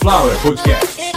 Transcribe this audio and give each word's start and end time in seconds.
Sunflower 0.00 0.34
Podcast. 0.36 1.09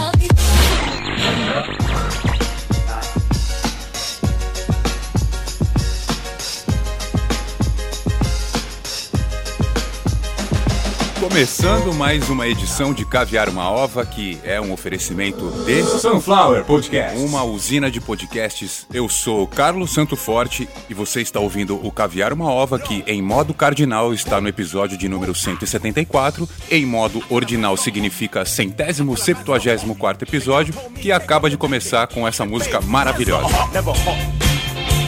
Começando 11.34 11.92
mais 11.92 12.30
uma 12.30 12.46
edição 12.46 12.94
de 12.94 13.04
Caviar 13.04 13.48
uma 13.48 13.68
Ova, 13.68 14.06
que 14.06 14.38
é 14.44 14.60
um 14.60 14.72
oferecimento 14.72 15.50
de 15.66 15.82
Sunflower 15.82 16.64
Podcast, 16.64 17.18
uma 17.18 17.42
usina 17.42 17.90
de 17.90 18.00
podcasts. 18.00 18.86
Eu 18.94 19.08
sou 19.08 19.44
Carlos 19.48 19.92
Santo 19.92 20.14
Forte 20.14 20.68
e 20.88 20.94
você 20.94 21.22
está 21.22 21.40
ouvindo 21.40 21.74
o 21.84 21.90
Caviar 21.90 22.32
uma 22.32 22.48
Ova, 22.48 22.78
que 22.78 23.02
em 23.04 23.20
modo 23.20 23.52
cardinal 23.52 24.14
está 24.14 24.40
no 24.40 24.46
episódio 24.46 24.96
de 24.96 25.08
número 25.08 25.34
174, 25.34 26.48
em 26.70 26.86
modo 26.86 27.20
ordinal 27.28 27.76
significa 27.76 28.44
centésimo 28.44 29.16
septuagésimo 29.16 29.96
quarto 29.96 30.22
episódio, 30.22 30.72
que 31.00 31.10
acaba 31.10 31.50
de 31.50 31.56
começar 31.56 32.06
com 32.06 32.28
essa 32.28 32.44
música 32.44 32.80
maravilhosa. 32.80 33.48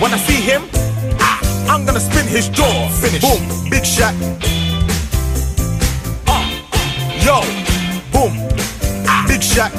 When 0.01 0.13
I 0.13 0.19
see 0.19 0.41
him, 0.41 0.63
I'm 1.71 1.87
gonna 1.87 2.01
spin 2.01 2.27
his 2.27 2.49
jaw. 2.49 2.91
Finish. 3.01 3.21
Boom, 3.21 3.71
big 3.71 3.87
shot. 3.87 4.13
Yo, 7.27 7.41
boom, 8.13 8.31
big 9.27 9.45
shot. 9.45 9.73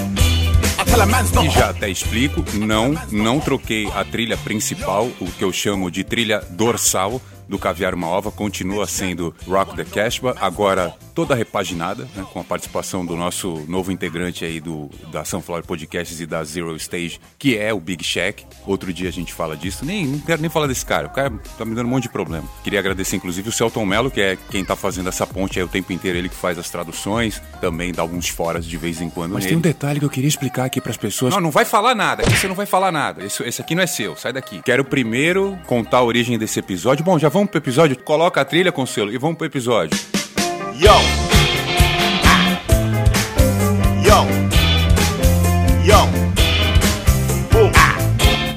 E 1.46 1.50
já 1.50 1.70
até 1.70 1.90
explico, 1.90 2.44
não, 2.56 2.94
não 3.10 3.40
troquei 3.40 3.88
a 3.96 4.04
trilha 4.04 4.36
principal, 4.36 5.10
o 5.22 5.32
que 5.32 5.46
eu 5.46 5.54
chamo 5.54 5.90
de 5.90 6.04
trilha 6.04 6.44
dorsal 6.50 7.22
do 7.48 7.58
Caviar 7.60 7.94
Uma 7.94 8.08
Ova, 8.08 8.32
continua 8.32 8.88
sendo 8.88 9.34
Rock 9.48 9.76
the 9.76 9.84
Casbah, 9.86 10.36
agora 10.40 10.94
toda 11.18 11.34
repaginada, 11.34 12.08
né, 12.16 12.23
com 12.32 12.40
a 12.40 12.44
participação 12.44 13.04
do 13.04 13.16
nosso 13.16 13.66
novo 13.68 13.92
integrante 13.92 14.46
aí 14.46 14.60
do, 14.60 14.88
da 15.12 15.26
Sunflower 15.26 15.64
Podcasts 15.66 16.20
e 16.20 16.28
da 16.28 16.44
Zero 16.44 16.75
Stage, 16.75 17.20
que 17.40 17.58
é 17.58 17.73
o 17.73 17.80
Big 17.80 18.03
Shack. 18.03 18.45
Outro 18.68 18.94
dia 18.94 19.09
a 19.09 19.12
gente 19.12 19.34
fala 19.34 19.58
disso. 19.58 19.84
Nem, 19.84 20.06
não 20.06 20.20
quero 20.20 20.42
nem 20.42 20.50
falar 20.50 20.68
desse 20.68 20.86
cara, 20.86 21.08
o 21.08 21.09
cara 21.09 21.31
tá 21.58 21.66
me 21.66 21.73
dando 21.73 21.88
um 21.88 21.90
monte 21.90 22.03
de 22.03 22.09
problema. 22.09 22.48
Queria 22.64 22.80
agradecer 22.80 23.16
inclusive 23.16 23.50
o 23.50 23.52
Celton 23.52 23.86
Mello, 23.86 24.12
que 24.12 24.22
é 24.22 24.38
quem 24.52 24.64
tá 24.64 24.75
fazendo 24.75 25.09
essa 25.09 25.25
ponte 25.25 25.58
aí 25.58 25.66
o 25.66 25.68
tempo 25.68 25.92
inteiro, 25.92 26.18
ele 26.18 26.30
que 26.30 26.36
faz 26.36 26.58
as 26.59 26.70
traduções, 26.70 27.42
também 27.59 27.92
dá 27.92 28.02
alguns 28.02 28.30
foras 28.30 28.66
de 28.66 28.78
vez 28.78 29.02
em 29.02 29.09
quando. 29.09 29.31
Mas 29.31 29.45
nele. 29.45 29.50
tem 29.50 29.58
um 29.58 29.62
detalhe 29.62 30.00
que 30.00 30.06
eu 30.06 30.09
queria 30.09 30.28
explicar 30.28 30.66
aqui 30.66 30.80
para 30.80 30.92
as 30.92 30.98
pessoas. 30.98 31.34
Não, 31.34 31.42
não 31.42 31.52
vai 31.52 31.66
falar 31.66 31.95
nada, 31.95 32.23
aqui 32.23 32.38
você 32.38 32.48
não 32.48 32.56
vai 32.56 32.66
falar 32.66 32.92
nada. 32.92 33.23
Esse, 33.23 33.44
esse 33.44 33.62
aqui 33.62 33.73
não 33.73 33.84
é 33.84 33.88
seu, 33.88 34.16
sai 34.16 34.34
daqui. 34.34 34.62
Quero 34.64 34.86
primeiro 34.86 35.58
contar 35.66 35.98
a 35.98 36.03
origem 36.03 36.38
desse 36.38 36.59
episódio. 36.59 37.03
Bom, 37.03 37.18
já 37.18 37.30
vamos 37.30 37.37
pro 37.46 37.60
episódio? 37.60 37.98
Coloca 37.98 38.42
a 38.42 38.46
trilha, 38.46 38.72
Conselho, 38.72 39.12
e 39.12 39.18
vamos 39.18 39.38
pro 39.38 39.46
episódio. 39.46 40.00
Yo! 40.80 40.94
Yo! 44.04 44.26
Yo! 45.86 46.28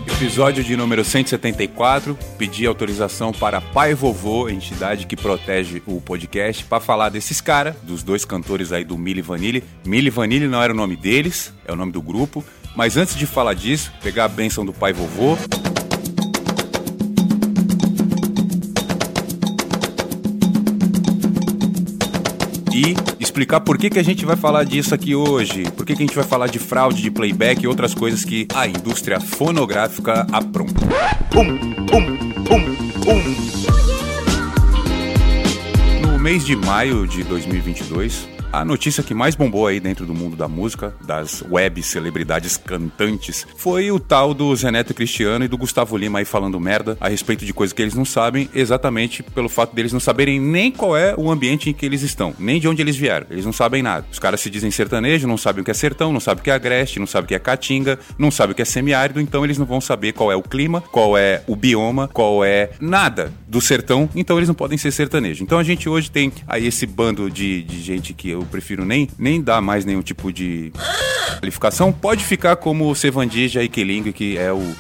Episódio 0.07 0.63
de 0.63 0.77
número 0.77 1.03
174. 1.03 2.17
Pedi 2.39 2.67
autorização 2.67 3.33
para 3.33 3.61
Pai 3.61 3.95
Vovô, 3.95 4.49
entidade 4.49 5.07
que 5.07 5.17
protege 5.17 5.83
o 5.87 6.01
podcast, 6.01 6.65
para 6.65 6.79
falar 6.79 7.09
desses 7.09 7.41
caras, 7.41 7.75
dos 7.83 8.03
dois 8.03 8.25
cantores 8.25 8.71
aí 8.71 8.85
do 8.85 8.97
Milli 8.97 9.23
Vanilli. 9.23 9.65
Milli 9.85 10.11
Vanilli 10.11 10.47
não 10.47 10.63
era 10.63 10.73
o 10.73 10.77
nome 10.77 10.95
deles, 10.95 11.53
é 11.67 11.73
o 11.73 11.77
nome 11.77 11.91
do 11.91 12.01
grupo. 12.01 12.45
Mas 12.77 12.97
antes 12.97 13.17
de 13.17 13.27
falar 13.27 13.55
disso, 13.55 13.91
pegar 14.03 14.27
a 14.27 14.29
benção 14.29 14.65
do 14.65 14.73
Pai 14.73 14.93
Vovô. 14.93 15.37
E 22.81 22.97
explicar 23.19 23.61
por 23.61 23.77
que, 23.77 23.91
que 23.91 23.99
a 23.99 24.03
gente 24.03 24.25
vai 24.25 24.37
falar 24.37 24.65
disso 24.65 24.95
aqui 24.95 25.15
hoje, 25.15 25.65
por 25.77 25.85
que, 25.85 25.95
que 25.95 26.03
a 26.03 26.07
gente 26.07 26.15
vai 26.15 26.25
falar 26.25 26.47
de 26.47 26.59
fraude 26.59 27.03
de 27.03 27.11
playback 27.11 27.63
e 27.63 27.67
outras 27.67 27.95
coisas 27.95 28.25
que 28.25 28.49
a 28.55 28.67
indústria 28.67 29.21
fonográfica 29.21 30.27
apronta. 30.33 30.81
Pum, 31.31 31.59
pum, 31.87 32.17
pum, 32.45 32.77
pum. 33.05 33.21
No 36.09 36.19
mês 36.19 36.45
de 36.45 36.57
maio 36.57 37.07
de 37.07 37.23
2022, 37.25 38.29
a 38.53 38.65
notícia 38.65 39.03
que 39.03 39.15
mais 39.15 39.35
bombou 39.35 39.67
aí 39.67 39.79
dentro 39.79 40.05
do 40.05 40.15
mundo 40.15 40.35
da 40.35 40.49
música, 40.49 40.95
das 41.07 41.43
web 41.49 41.83
celebridades 41.83 42.57
cantantes, 42.57 43.47
foi 43.57 43.91
o 43.93 44.01
tal 44.01 44.35
do 44.35 44.55
Zeneto 44.57 44.93
Cristiano 44.93 45.45
e 45.45 45.49
do 45.49 45.57
Gustavo 45.57 45.97
Lima 45.97 46.19
aí 46.19 46.25
falando 46.25 46.59
merda 46.59 46.97
a 47.01 47.09
respeito 47.09 47.45
de 47.45 47.53
coisas 47.53 47.73
que 47.73 47.81
eles 47.81 47.95
não 47.95 48.05
sabem, 48.05 48.49
exatamente 48.53 49.23
pelo 49.23 49.49
fato 49.49 49.75
deles 49.75 49.93
não 49.93 50.01
saberem 50.01 50.41
nem 50.41 50.73
qual 50.73 50.97
é 50.97 51.15
o 51.17 51.31
ambiente 51.31 51.71
em 51.71 51.73
que 51.73 51.87
eles 51.87 52.03
estão, 52.03 52.35
nem 52.39 52.61
de 52.61 52.67
onde 52.67 52.83
eles 52.83 52.97
vieram. 52.97 53.27
Eles 53.31 53.45
não 53.45 53.53
sabem 53.53 53.83
nada. 53.83 54.05
Os 54.11 54.19
caras 54.19 54.41
se 54.41 54.51
dizem 54.51 54.71
sertanejo, 54.71 55.29
não 55.29 55.37
sabem 55.37 55.63
o 55.63 55.65
que 55.65 55.71
é 55.71 55.75
sertão, 55.75 56.13
não 56.13 56.21
sabem 56.21 56.41
o 56.41 56.45
que 56.45 56.51
é 56.51 56.55
agreste, 56.55 56.99
não 56.99 57.07
sabem 57.07 57.27
o 57.27 57.29
que 57.29 57.35
é 57.35 57.39
caatinga, 57.39 57.99
não 58.19 58.31
sabem 58.31 58.53
o 58.53 58.55
que 58.55 58.63
é 58.63 58.65
semiárido, 58.65 59.21
então 59.21 59.45
eles 59.45 59.59
não 59.59 59.67
vão 59.67 59.81
saber 59.81 60.13
qual 60.13 60.33
é 60.33 60.37
o 60.37 60.43
clima, 60.43 60.81
qual 60.81 61.17
é 61.17 61.43
o 61.47 61.55
bioma, 61.55 62.09
qual 62.09 62.45
é 62.45 62.71
nada 62.81 63.33
do 63.47 63.61
sertão, 63.61 64.09
então 64.15 64.37
eles 64.39 64.49
não 64.49 64.55
podem 64.55 64.77
ser 64.77 64.91
sertanejo. 64.91 65.45
Então 65.45 65.59
a 65.59 65.63
gente 65.63 65.89
hoje 65.89 66.11
tem 66.11 66.33
aí 66.47 66.67
esse 66.67 66.87
bando 66.87 67.31
de, 67.31 67.63
de 67.63 67.81
gente 67.81 68.13
que 68.13 68.40
eu 68.41 68.47
prefiro 68.47 68.85
nem, 68.85 69.09
nem 69.19 69.41
dar 69.41 69.61
mais 69.61 69.85
nenhum 69.85 70.03
tipo 70.03 70.33
de 70.33 70.73
qualificação. 71.39 71.93
Pode 71.93 72.25
ficar 72.25 72.57
como 72.57 72.95
Sevandija 72.95 73.63
e 73.63 73.69
Keling, 73.69 74.13
que 74.13 74.37
é 74.37 74.53
o 74.53 74.75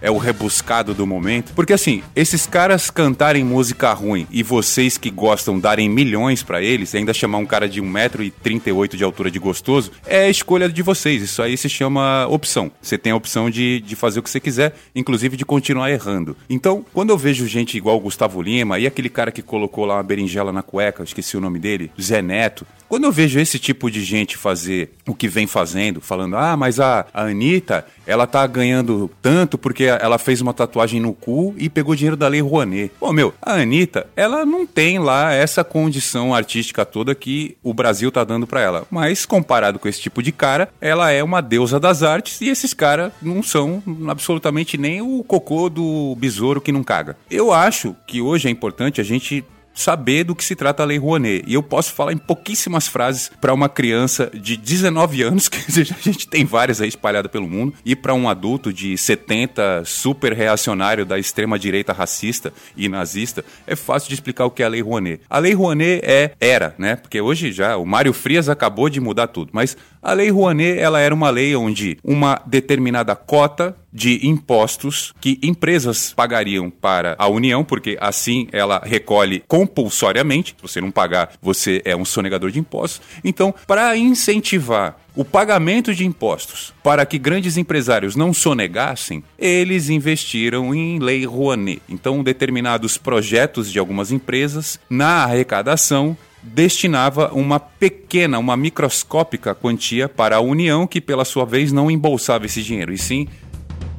é 0.00 0.10
o 0.10 0.18
rebuscado 0.18 0.94
do 0.94 1.06
momento. 1.06 1.52
Porque 1.54 1.72
assim, 1.72 2.02
esses 2.14 2.46
caras 2.46 2.90
cantarem 2.90 3.44
música 3.44 3.92
ruim 3.92 4.26
e 4.30 4.42
vocês 4.42 4.96
que 4.96 5.10
gostam 5.10 5.58
darem 5.58 5.88
milhões 5.88 6.42
para 6.42 6.62
eles, 6.62 6.92
e 6.92 6.98
ainda 6.98 7.12
chamar 7.12 7.38
um 7.38 7.46
cara 7.46 7.68
de 7.68 7.82
1,38m 7.82 8.96
de 8.96 9.04
altura 9.04 9.30
de 9.30 9.38
gostoso, 9.38 9.92
é 10.06 10.28
escolha 10.28 10.68
de 10.68 10.82
vocês. 10.82 11.22
Isso 11.22 11.42
aí 11.42 11.56
se 11.56 11.68
chama 11.68 12.26
opção. 12.28 12.70
Você 12.80 12.96
tem 12.96 13.12
a 13.12 13.16
opção 13.16 13.50
de, 13.50 13.80
de 13.80 13.96
fazer 13.96 14.20
o 14.20 14.22
que 14.22 14.30
você 14.30 14.40
quiser, 14.40 14.74
inclusive 14.94 15.36
de 15.36 15.44
continuar 15.44 15.90
errando. 15.90 16.36
Então, 16.48 16.84
quando 16.92 17.10
eu 17.10 17.18
vejo 17.18 17.46
gente 17.46 17.76
igual 17.76 17.96
o 17.96 18.00
Gustavo 18.00 18.40
Lima 18.40 18.78
e 18.78 18.86
aquele 18.86 19.08
cara 19.08 19.30
que 19.30 19.42
colocou 19.42 19.84
lá 19.84 19.94
uma 19.94 20.02
berinjela 20.02 20.52
na 20.52 20.62
cueca, 20.62 21.02
esqueci 21.02 21.36
o 21.36 21.40
nome 21.40 21.58
dele, 21.58 21.90
Zé 22.00 22.22
Neto, 22.22 22.66
quando 22.88 23.04
eu 23.04 23.12
vejo 23.12 23.38
esse 23.38 23.58
tipo 23.58 23.88
de 23.88 24.02
gente 24.02 24.36
fazer 24.36 24.90
o 25.06 25.14
que 25.14 25.28
vem 25.28 25.46
fazendo, 25.46 26.00
falando, 26.00 26.36
ah, 26.36 26.56
mas 26.56 26.80
a, 26.80 27.06
a 27.14 27.22
Anitta, 27.22 27.86
ela 28.04 28.26
tá 28.26 28.44
ganhando 28.46 29.08
tanto 29.22 29.56
porque 29.56 29.89
ela 30.00 30.18
fez 30.18 30.40
uma 30.40 30.54
tatuagem 30.54 31.00
no 31.00 31.12
cu 31.12 31.54
e 31.56 31.68
pegou 31.68 31.94
dinheiro 31.94 32.16
da 32.16 32.28
Lei 32.28 32.40
Rouanet. 32.40 32.92
Pô, 32.98 33.12
meu, 33.12 33.34
a 33.40 33.54
Anitta, 33.54 34.06
ela 34.16 34.44
não 34.44 34.66
tem 34.66 34.98
lá 34.98 35.32
essa 35.32 35.64
condição 35.64 36.34
artística 36.34 36.84
toda 36.84 37.14
que 37.14 37.56
o 37.62 37.74
Brasil 37.74 38.10
tá 38.10 38.24
dando 38.24 38.46
para 38.46 38.60
ela. 38.60 38.86
Mas 38.90 39.26
comparado 39.26 39.78
com 39.78 39.88
esse 39.88 40.00
tipo 40.00 40.22
de 40.22 40.32
cara, 40.32 40.68
ela 40.80 41.10
é 41.10 41.22
uma 41.22 41.40
deusa 41.40 41.78
das 41.78 42.02
artes 42.02 42.40
e 42.40 42.48
esses 42.48 42.74
caras 42.74 43.12
não 43.20 43.42
são 43.42 43.82
absolutamente 44.08 44.76
nem 44.76 45.00
o 45.00 45.22
cocô 45.24 45.68
do 45.68 46.14
besouro 46.16 46.60
que 46.60 46.72
não 46.72 46.82
caga. 46.82 47.16
Eu 47.30 47.52
acho 47.52 47.94
que 48.06 48.20
hoje 48.20 48.48
é 48.48 48.50
importante 48.50 49.00
a 49.00 49.04
gente 49.04 49.44
saber 49.74 50.24
do 50.24 50.34
que 50.34 50.44
se 50.44 50.54
trata 50.54 50.82
a 50.82 50.86
Lei 50.86 50.98
Rouanet. 50.98 51.44
E 51.46 51.54
eu 51.54 51.62
posso 51.62 51.92
falar 51.92 52.12
em 52.12 52.18
pouquíssimas 52.18 52.86
frases 52.86 53.30
para 53.40 53.54
uma 53.54 53.68
criança 53.68 54.30
de 54.32 54.56
19 54.56 55.22
anos, 55.24 55.48
que 55.48 55.58
a 55.58 56.02
gente 56.02 56.28
tem 56.28 56.44
várias 56.44 56.80
aí 56.80 56.88
espalhadas 56.88 57.30
pelo 57.30 57.48
mundo, 57.48 57.74
e 57.84 57.94
para 57.96 58.14
um 58.14 58.28
adulto 58.28 58.72
de 58.72 58.96
70, 58.96 59.84
super 59.84 60.32
reacionário 60.32 61.04
da 61.04 61.18
extrema 61.18 61.58
direita 61.58 61.92
racista 61.92 62.52
e 62.76 62.88
nazista, 62.88 63.44
é 63.66 63.76
fácil 63.76 64.08
de 64.08 64.14
explicar 64.14 64.44
o 64.44 64.50
que 64.50 64.62
é 64.62 64.66
a 64.66 64.68
Lei 64.68 64.82
Rouanet. 64.82 65.22
A 65.28 65.38
Lei 65.38 65.54
Rouanet 65.54 66.00
é 66.04 66.32
era, 66.40 66.74
né? 66.78 66.96
Porque 66.96 67.20
hoje 67.20 67.52
já 67.52 67.76
o 67.76 67.86
Mário 67.86 68.12
Frias 68.12 68.48
acabou 68.48 68.88
de 68.88 69.00
mudar 69.00 69.28
tudo, 69.28 69.50
mas 69.52 69.76
a 70.02 70.12
Lei 70.12 70.30
Rouanet, 70.30 70.78
ela 70.78 71.00
era 71.00 71.14
uma 71.14 71.30
lei 71.30 71.54
onde 71.54 71.98
uma 72.02 72.40
determinada 72.46 73.14
cota 73.14 73.76
de 73.92 74.26
impostos 74.26 75.12
que 75.20 75.38
empresas 75.42 76.12
pagariam 76.14 76.70
para 76.70 77.16
a 77.18 77.28
União, 77.28 77.64
porque 77.64 77.96
assim 78.00 78.48
ela 78.52 78.80
recolhe 78.84 79.42
compulsoriamente. 79.48 80.54
Se 80.56 80.62
você 80.62 80.80
não 80.80 80.90
pagar, 80.90 81.32
você 81.42 81.82
é 81.84 81.96
um 81.96 82.04
sonegador 82.04 82.50
de 82.50 82.58
impostos. 82.58 83.02
Então, 83.24 83.54
para 83.66 83.96
incentivar 83.96 84.98
o 85.16 85.24
pagamento 85.24 85.94
de 85.94 86.06
impostos 86.06 86.72
para 86.82 87.04
que 87.04 87.18
grandes 87.18 87.56
empresários 87.56 88.14
não 88.14 88.32
sonegassem, 88.32 89.24
eles 89.38 89.88
investiram 89.90 90.74
em 90.74 90.98
lei 90.98 91.24
Rouanet. 91.24 91.82
Então, 91.88 92.22
determinados 92.22 92.96
projetos 92.96 93.70
de 93.70 93.78
algumas 93.78 94.12
empresas 94.12 94.78
na 94.88 95.24
arrecadação 95.24 96.16
destinava 96.42 97.30
uma 97.34 97.60
pequena, 97.60 98.38
uma 98.38 98.56
microscópica 98.56 99.54
quantia 99.54 100.08
para 100.08 100.36
a 100.36 100.40
União, 100.40 100.86
que 100.86 101.00
pela 101.00 101.24
sua 101.24 101.44
vez 101.44 101.70
não 101.70 101.90
embolsava 101.90 102.46
esse 102.46 102.62
dinheiro, 102.62 102.92
e 102.92 102.98
sim 102.98 103.28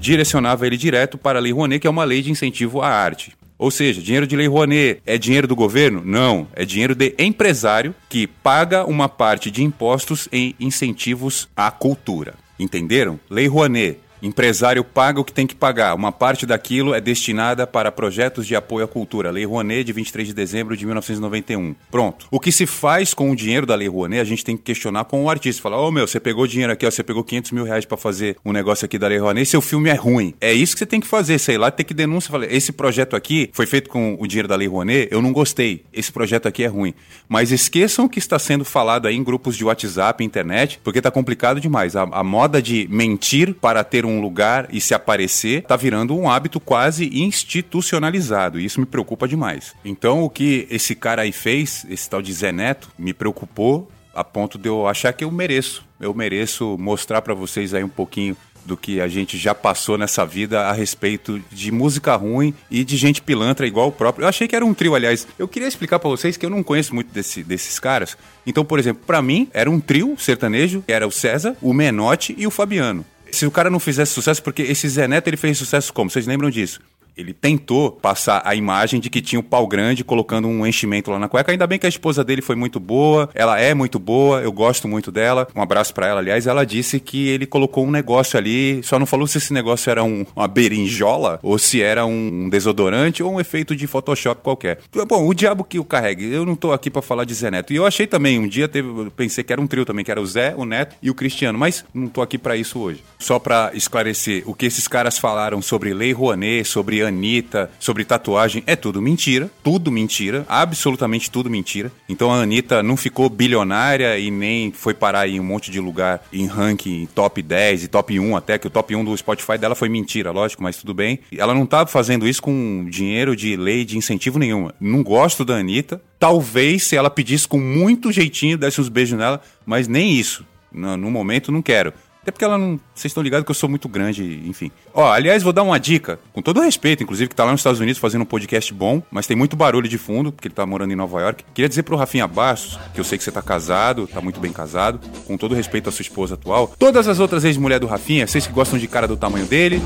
direcionava 0.02 0.66
ele 0.66 0.76
direto 0.76 1.18
para 1.18 1.38
a 1.38 1.42
Lei 1.42 1.54
Rouanet, 1.54 1.80
que 1.80 1.88
é 1.88 1.90
uma 1.90 2.04
lei 2.04 2.22
de 2.22 2.32
incentivo 2.32 2.82
à 2.82 2.90
arte. 2.90 3.34
Ou 3.58 3.70
seja, 3.70 4.02
dinheiro 4.02 4.26
de 4.26 4.36
Lei 4.36 4.48
Rouanet 4.48 5.00
é 5.06 5.20
dinheiro 5.20 5.48
do 5.48 5.56
governo? 5.56 6.02
Não, 6.04 6.48
é 6.56 6.66
dinheiro 6.66 6.96
de 6.96 7.14
empresário 7.20 7.94
que 8.10 8.26
paga 8.26 8.84
uma 8.86 9.08
parte 9.08 9.52
de 9.52 9.64
impostos 9.64 10.28
em 10.32 10.56
incentivos 10.60 11.48
à 11.56 11.70
cultura. 11.70 12.34
Entenderam? 12.60 13.20
Lei 13.30 13.48
Rouanet 13.48 14.00
Empresário 14.22 14.84
paga 14.84 15.20
o 15.20 15.24
que 15.24 15.34
tem 15.34 15.48
que 15.48 15.56
pagar. 15.56 15.96
Uma 15.96 16.12
parte 16.12 16.46
daquilo 16.46 16.94
é 16.94 17.02
destinada 17.02 17.66
para 17.66 17.92
projetos 17.92 18.46
de 18.46 18.56
apoio 18.56 18.86
à 18.86 18.88
cultura. 18.88 19.32
Lei 19.32 19.46
Rouanet, 19.46 19.84
de 19.84 19.94
23 19.94 20.28
de 20.28 20.34
dezembro 20.34 20.78
de 20.78 20.86
1991. 20.86 21.76
Pronto. 21.90 22.28
O 22.30 22.40
que 22.40 22.52
se 22.52 22.68
faz 22.68 23.14
com 23.14 23.32
o 23.32 23.36
dinheiro 23.36 23.66
da 23.66 23.74
Lei 23.74 23.88
Rouanet, 23.88 24.22
a 24.22 24.24
gente 24.24 24.46
tem 24.46 24.56
que 24.56 24.64
questionar 24.64 25.06
com 25.06 25.24
o 25.24 25.30
artista. 25.30 25.62
Falar, 25.62 25.82
ô 25.82 25.88
oh, 25.88 25.92
meu, 25.92 26.06
você 26.06 26.20
pegou 26.20 26.46
dinheiro 26.46 26.72
aqui, 26.72 26.86
ó, 26.86 26.92
você 26.92 27.04
pegou 27.04 27.24
500 27.24 27.52
mil 27.52 27.64
reais 27.64 27.86
para 27.86 27.98
fazer 27.98 28.38
um 28.46 28.52
negócio 28.52 28.86
aqui 28.86 29.00
da 29.00 29.08
Lei 29.08 29.18
Rouanet, 29.18 29.50
seu 29.50 29.62
filme 29.62 29.90
é 29.90 29.96
ruim. 29.96 30.34
É 30.40 30.54
isso 30.54 30.74
que 30.74 30.80
você 30.80 30.86
tem 30.86 31.00
que 31.00 31.08
fazer, 31.08 31.40
sei 31.40 31.58
lá, 31.58 31.72
tem 31.72 31.86
que 31.86 31.94
denunciar. 31.94 32.32
Falar, 32.32 32.52
esse 32.52 32.72
projeto 32.72 33.16
aqui 33.16 33.50
foi 33.54 33.66
feito 33.66 33.90
com 33.90 34.16
o 34.20 34.28
dinheiro 34.28 34.48
da 34.48 34.56
Lei 34.56 34.68
Rouanet, 34.68 35.08
eu 35.12 35.22
não 35.22 35.34
gostei. 35.34 35.84
Esse 35.92 36.12
projeto 36.12 36.48
aqui 36.48 36.64
é 36.64 36.68
ruim. 36.68 36.94
Mas 37.28 37.52
esqueçam 37.52 38.06
o 38.06 38.10
que 38.10 38.20
está 38.20 38.38
sendo 38.38 38.64
falado 38.64 39.08
aí 39.08 39.16
em 39.16 39.24
grupos 39.24 39.58
de 39.58 39.66
WhatsApp, 39.66 40.24
internet, 40.24 40.80
porque 40.84 41.02
tá 41.02 41.10
complicado 41.10 41.60
demais. 41.60 41.96
A, 41.96 42.04
a 42.04 42.24
moda 42.24 42.62
de 42.62 42.88
mentir 42.90 43.56
para 43.56 43.84
ter 43.84 44.06
um 44.06 44.11
lugar 44.20 44.68
e 44.72 44.82
se 44.82 44.94
aparecer 44.94 45.64
tá 45.64 45.76
virando 45.76 46.18
um 46.18 46.30
hábito 46.30 46.60
quase 46.60 47.10
institucionalizado. 47.14 48.60
E 48.60 48.66
isso 48.66 48.80
me 48.80 48.86
preocupa 48.86 49.28
demais. 49.28 49.74
Então, 49.86 50.24
o 50.24 50.30
que 50.30 50.68
esse 50.70 50.96
cara 50.96 51.22
aí 51.22 51.32
fez, 51.32 51.86
esse 51.90 52.10
tal 52.10 52.22
de 52.22 52.34
Zé 52.34 52.52
Neto, 52.52 52.90
me 52.98 53.14
preocupou 53.14 53.90
a 54.14 54.24
ponto 54.24 54.58
de 54.58 54.68
eu 54.68 54.88
achar 54.88 55.14
que 55.14 55.24
eu 55.24 55.32
mereço. 55.32 55.86
Eu 56.00 56.14
mereço 56.14 56.78
mostrar 56.78 57.22
para 57.22 57.34
vocês 57.34 57.74
aí 57.74 57.84
um 57.84 57.90
pouquinho 57.90 58.36
do 58.66 58.78
que 58.78 59.02
a 59.02 59.08
gente 59.08 59.38
já 59.38 59.56
passou 59.56 59.98
nessa 59.98 60.26
vida 60.26 60.62
a 60.68 60.72
respeito 60.72 61.42
de 61.52 61.72
música 61.72 62.16
ruim 62.16 62.54
e 62.70 62.84
de 62.84 62.98
gente 62.98 63.22
pilantra 63.22 63.66
igual 63.66 63.88
o 63.88 63.92
próprio. 63.92 64.24
Eu 64.24 64.30
achei 64.30 64.48
que 64.48 64.56
era 64.56 64.66
um 64.66 64.74
trio, 64.74 64.96
aliás. 64.96 65.28
Eu 65.38 65.48
queria 65.48 65.68
explicar 65.68 66.00
para 66.00 66.10
vocês 66.10 66.38
que 66.38 66.46
eu 66.46 66.50
não 66.50 66.64
conheço 66.64 66.94
muito 66.94 67.12
desse, 67.12 67.44
desses 67.44 67.80
caras. 67.80 68.18
Então, 68.46 68.64
por 68.64 68.80
exemplo, 68.80 69.04
para 69.06 69.22
mim 69.22 69.48
era 69.54 69.70
um 69.70 69.80
trio 69.80 70.16
sertanejo, 70.18 70.84
era 70.88 71.08
o 71.08 71.12
César, 71.12 71.56
o 71.62 71.74
Menotti 71.74 72.36
e 72.38 72.46
o 72.46 72.52
Fabiano. 72.52 73.06
Se 73.32 73.46
o 73.46 73.52
cara 73.52 73.70
não 73.70 73.80
fizesse 73.80 74.14
sucesso, 74.14 74.44
porque 74.44 74.62
esse 74.62 74.88
Zé 74.90 75.08
Neto 75.08 75.28
ele 75.28 75.38
fez 75.38 75.58
sucesso 75.58 75.94
como? 75.94 76.10
Vocês 76.10 76.28
lembram 76.28 76.50
disso? 76.50 76.82
Ele 77.16 77.34
tentou 77.34 77.92
passar 77.92 78.42
a 78.46 78.56
imagem 78.56 79.00
de 79.00 79.10
que 79.10 79.22
tinha 79.22 79.40
o 79.40 79.44
um 79.44 79.46
pau 79.46 79.68
grande 79.68 80.04
colocando 80.04 80.48
um 80.48 80.66
enchimento 80.66 81.12
lá 81.12 81.20
na 81.20 81.28
cueca. 81.28 81.52
Ainda 81.52 81.68
bem 81.68 81.80
que 81.80 81.86
a 81.86 81.90
esposa 81.90 82.24
dele 82.24 82.42
foi 82.42 82.56
muito 82.56 82.80
boa, 82.80 83.30
ela 83.34 83.60
é 83.60 83.74
muito 83.74 84.00
boa, 84.00 84.42
eu 84.42 84.52
gosto 84.52 84.88
muito 84.88 85.12
dela. 85.12 85.48
Um 85.56 85.62
abraço 85.62 85.94
para 85.94 86.08
ela, 86.08 86.20
aliás. 86.20 86.48
Ela 86.48 86.66
disse 86.66 87.00
que 87.00 87.28
ele 87.28 87.46
colocou 87.46 87.86
um 87.86 87.92
negócio 87.92 88.38
ali, 88.38 88.82
só 88.84 88.98
não 88.98 89.06
falou 89.06 89.28
se 89.28 89.38
esse 89.38 89.54
negócio 89.54 89.90
era 89.90 90.04
um, 90.04 90.26
uma 90.36 90.48
berinjola 90.48 91.40
ou 91.44 91.58
se 91.58 91.82
era 91.82 92.06
um 92.06 92.50
desodorante 92.50 93.24
ou 93.24 93.34
um 93.34 93.40
efeito 93.40 93.76
de 93.76 93.88
Photoshop 93.88 94.42
qualquer. 94.42 94.80
Bom, 95.08 95.28
o 95.28 95.34
diabo 95.34 95.64
que 95.64 95.80
o 95.80 95.84
carregue. 95.84 96.32
Eu 96.32 96.46
não 96.46 96.56
tô 96.56 96.72
aqui 96.72 96.90
para 96.90 97.02
falar 97.02 97.26
de 97.26 97.34
Zé 97.34 97.52
Neto. 97.52 97.74
E 97.74 97.76
eu 97.76 97.86
achei 97.86 98.08
também, 98.08 98.40
um 98.40 98.48
dia 98.48 98.68
teve, 98.68 98.88
eu 98.88 99.12
pensei 99.12 99.44
que 99.44 99.52
era 99.52 99.62
um 99.62 99.68
trio 99.68 99.86
também, 99.86 100.06
que 100.06 100.12
era 100.12 100.22
o 100.22 100.26
Zé, 100.26 100.54
o 100.56 100.66
Neto 100.66 100.96
e 101.02 101.10
o 101.10 101.16
Cristiano, 101.16 101.58
mas 101.58 101.84
não 101.94 102.08
tô 102.08 102.22
aqui 102.22 102.38
para 102.38 102.56
isso 102.56 102.80
hoje. 102.80 103.04
Só 103.20 103.40
para 103.40 103.72
esclarecer 103.74 104.44
o 104.46 104.54
que 104.54 104.66
esses 104.66 104.88
caras 104.88 105.18
falaram 105.18 105.62
sobre 105.62 105.94
Lei 105.94 106.14
Rouanet, 106.14 106.68
sobre 106.68 107.01
Anitta, 107.08 107.70
sobre 107.80 108.06
tatuagem, 108.06 108.64
é 108.66 108.76
tudo 108.76 109.02
mentira. 109.02 109.50
Tudo 109.64 109.92
mentira. 109.92 110.46
Absolutamente 110.48 111.30
tudo 111.30 111.50
mentira. 111.50 111.92
Então 112.08 112.32
a 112.32 112.42
Anitta 112.42 112.84
não 112.84 112.98
ficou 112.98 113.30
bilionária 113.30 114.18
e 114.18 114.30
nem 114.30 114.72
foi 114.72 114.94
parar 114.94 115.28
em 115.28 115.40
um 115.40 115.44
monte 115.44 115.72
de 115.72 115.80
lugar 115.80 116.24
em 116.32 116.46
ranking 116.48 117.08
top 117.14 117.42
10 117.42 117.84
e 117.84 117.88
top 117.88 118.20
1 118.20 118.36
até, 118.36 118.58
que 118.58 118.68
o 118.68 118.70
top 118.70 118.96
1 118.96 119.04
do 119.04 119.18
Spotify 119.18 119.58
dela 119.58 119.76
foi 119.76 119.90
mentira, 119.90 120.32
lógico, 120.32 120.64
mas 120.64 120.78
tudo 120.78 120.94
bem. 120.94 121.20
Ela 121.36 121.54
não 121.54 121.64
estava 121.64 121.88
fazendo 121.88 122.28
isso 122.28 122.42
com 122.42 122.86
dinheiro 122.90 123.36
de 123.36 123.56
lei, 123.56 123.86
de 123.86 123.98
incentivo 123.98 124.40
nenhum. 124.40 124.70
Não 124.80 125.04
gosto 125.04 125.44
da 125.46 125.56
Anitta. 125.56 126.02
Talvez 126.20 126.84
se 126.84 126.96
ela 126.96 127.10
pedisse 127.10 127.48
com 127.48 127.60
muito 127.60 128.12
jeitinho, 128.12 128.58
desse 128.58 128.80
uns 128.80 128.90
beijos 128.90 129.18
nela, 129.18 129.42
mas 129.66 129.88
nem 129.88 130.14
isso. 130.14 130.46
No, 130.72 130.96
no 130.96 131.12
momento 131.12 131.52
não 131.52 131.62
quero. 131.62 131.94
Até 132.22 132.30
porque 132.30 132.46
ela 132.46 132.58
não. 132.58 132.80
Vocês 132.94 133.10
estão 133.10 133.24
ligados 133.24 133.46
que 133.46 133.50
eu 133.50 133.56
sou 133.56 133.68
muito 133.68 133.90
grande, 133.90 134.44
enfim. 134.46 134.72
Ó, 134.94 135.12
aliás, 135.12 135.42
vou 135.42 135.52
dar 135.52 135.64
uma 135.64 135.80
dica, 135.80 136.20
com 136.32 136.42
todo 136.42 136.62
respeito, 136.62 137.02
inclusive, 137.02 137.28
que 137.28 137.36
tá 137.36 137.44
lá 137.44 137.52
nos 137.52 137.62
Estados 137.62 137.80
Unidos 137.80 138.00
fazendo 138.00 138.22
um 138.22 138.26
podcast 138.26 138.72
bom, 138.74 139.02
mas 139.10 139.26
tem 139.26 139.36
muito 139.36 139.56
barulho 139.56 139.90
de 139.90 139.98
fundo, 139.98 140.32
porque 140.32 140.48
ele 140.48 140.54
tá 140.54 140.66
morando 140.66 140.94
em 140.94 140.96
Nova 140.96 141.20
York. 141.20 141.44
Queria 141.54 141.68
dizer 141.68 141.82
pro 141.82 141.96
Rafinha 141.96 142.28
Bastos, 142.28 142.80
que 142.94 143.00
eu 143.00 143.04
sei 143.04 143.18
que 143.18 143.24
você 143.24 143.32
tá 143.32 143.42
casado, 143.42 144.06
tá 144.06 144.22
muito 144.22 144.40
bem 144.40 144.54
casado, 144.54 145.00
com 145.26 145.36
todo 145.36 145.56
respeito 145.56 145.90
à 145.90 145.92
sua 145.92 146.04
esposa 146.04 146.36
atual. 146.36 146.72
Todas 146.78 147.08
as 147.08 147.20
outras 147.20 147.44
ex-mulheres 147.44 147.82
do 147.82 147.88
Rafinha, 147.88 148.28
vocês 148.28 148.46
que 148.46 148.54
gostam 148.54 148.78
de 148.78 148.88
cara 148.88 149.08
do 149.08 149.18
tamanho 149.18 149.48
dele, 149.48 149.82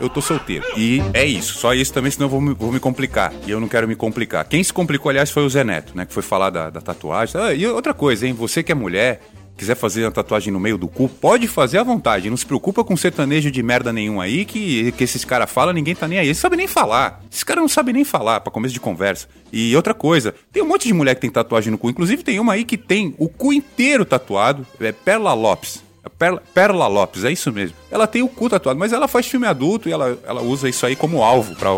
eu 0.00 0.08
tô 0.08 0.20
solteiro. 0.20 0.64
E 0.76 1.02
é 1.12 1.24
isso, 1.24 1.54
só 1.54 1.74
isso 1.74 1.92
também, 1.92 2.10
senão 2.10 2.26
eu 2.26 2.30
vou 2.30 2.40
me, 2.40 2.54
vou 2.54 2.72
me 2.72 2.80
complicar. 2.80 3.32
E 3.46 3.50
eu 3.50 3.60
não 3.60 3.68
quero 3.68 3.86
me 3.86 3.94
complicar. 3.94 4.44
Quem 4.44 4.62
se 4.62 4.72
complicou, 4.72 5.10
aliás, 5.10 5.30
foi 5.30 5.44
o 5.44 5.50
Zé 5.50 5.64
Neto, 5.64 5.96
né? 5.96 6.06
Que 6.06 6.12
foi 6.12 6.22
falar 6.22 6.50
da, 6.50 6.70
da 6.70 6.80
tatuagem. 6.80 7.40
Ah, 7.40 7.52
e 7.52 7.66
outra 7.66 7.94
coisa, 7.94 8.26
hein? 8.26 8.32
Você 8.32 8.62
que 8.62 8.72
é 8.72 8.74
mulher, 8.74 9.20
quiser 9.58 9.74
fazer 9.74 10.04
uma 10.04 10.12
tatuagem 10.12 10.52
no 10.52 10.60
meio 10.60 10.78
do 10.78 10.86
cu, 10.86 11.08
pode 11.08 11.48
fazer 11.48 11.78
à 11.78 11.82
vontade. 11.82 12.30
Não 12.30 12.36
se 12.36 12.46
preocupa 12.46 12.84
com 12.84 12.96
sertanejo 12.96 13.50
de 13.50 13.62
merda 13.62 13.92
nenhum 13.92 14.20
aí, 14.20 14.44
que, 14.44 14.92
que 14.92 15.02
esses 15.04 15.24
caras 15.24 15.50
falam, 15.50 15.74
ninguém 15.74 15.94
tá 15.94 16.06
nem 16.06 16.18
aí. 16.18 16.28
Eles 16.28 16.38
sabem 16.38 16.56
nem 16.56 16.68
falar. 16.68 17.20
Esses 17.30 17.42
caras 17.42 17.60
não 17.60 17.68
sabem 17.68 17.92
nem 17.92 18.04
falar, 18.04 18.40
pra 18.40 18.52
começo 18.52 18.72
de 18.72 18.80
conversa. 18.80 19.28
E 19.52 19.74
outra 19.74 19.92
coisa, 19.92 20.34
tem 20.52 20.62
um 20.62 20.66
monte 20.66 20.86
de 20.86 20.94
mulher 20.94 21.16
que 21.16 21.20
tem 21.20 21.30
tatuagem 21.30 21.72
no 21.72 21.76
cu. 21.76 21.90
Inclusive 21.90 22.22
tem 22.22 22.38
uma 22.38 22.52
aí 22.52 22.64
que 22.64 22.78
tem 22.78 23.14
o 23.18 23.28
cu 23.28 23.52
inteiro 23.52 24.04
tatuado. 24.04 24.64
É 24.80 24.92
Perla 24.92 25.34
Lopes. 25.34 25.82
É 26.04 26.08
Perla, 26.08 26.42
Perla 26.54 26.86
Lopes, 26.86 27.24
é 27.24 27.32
isso 27.32 27.52
mesmo. 27.52 27.76
Ela 27.90 28.06
tem 28.06 28.22
o 28.22 28.28
cu 28.28 28.48
tatuado, 28.48 28.78
mas 28.78 28.92
ela 28.92 29.08
faz 29.08 29.26
filme 29.26 29.46
adulto 29.46 29.88
e 29.88 29.92
ela, 29.92 30.16
ela 30.24 30.40
usa 30.40 30.68
isso 30.68 30.86
aí 30.86 30.94
como 30.94 31.22
alvo 31.22 31.56
pra. 31.56 31.70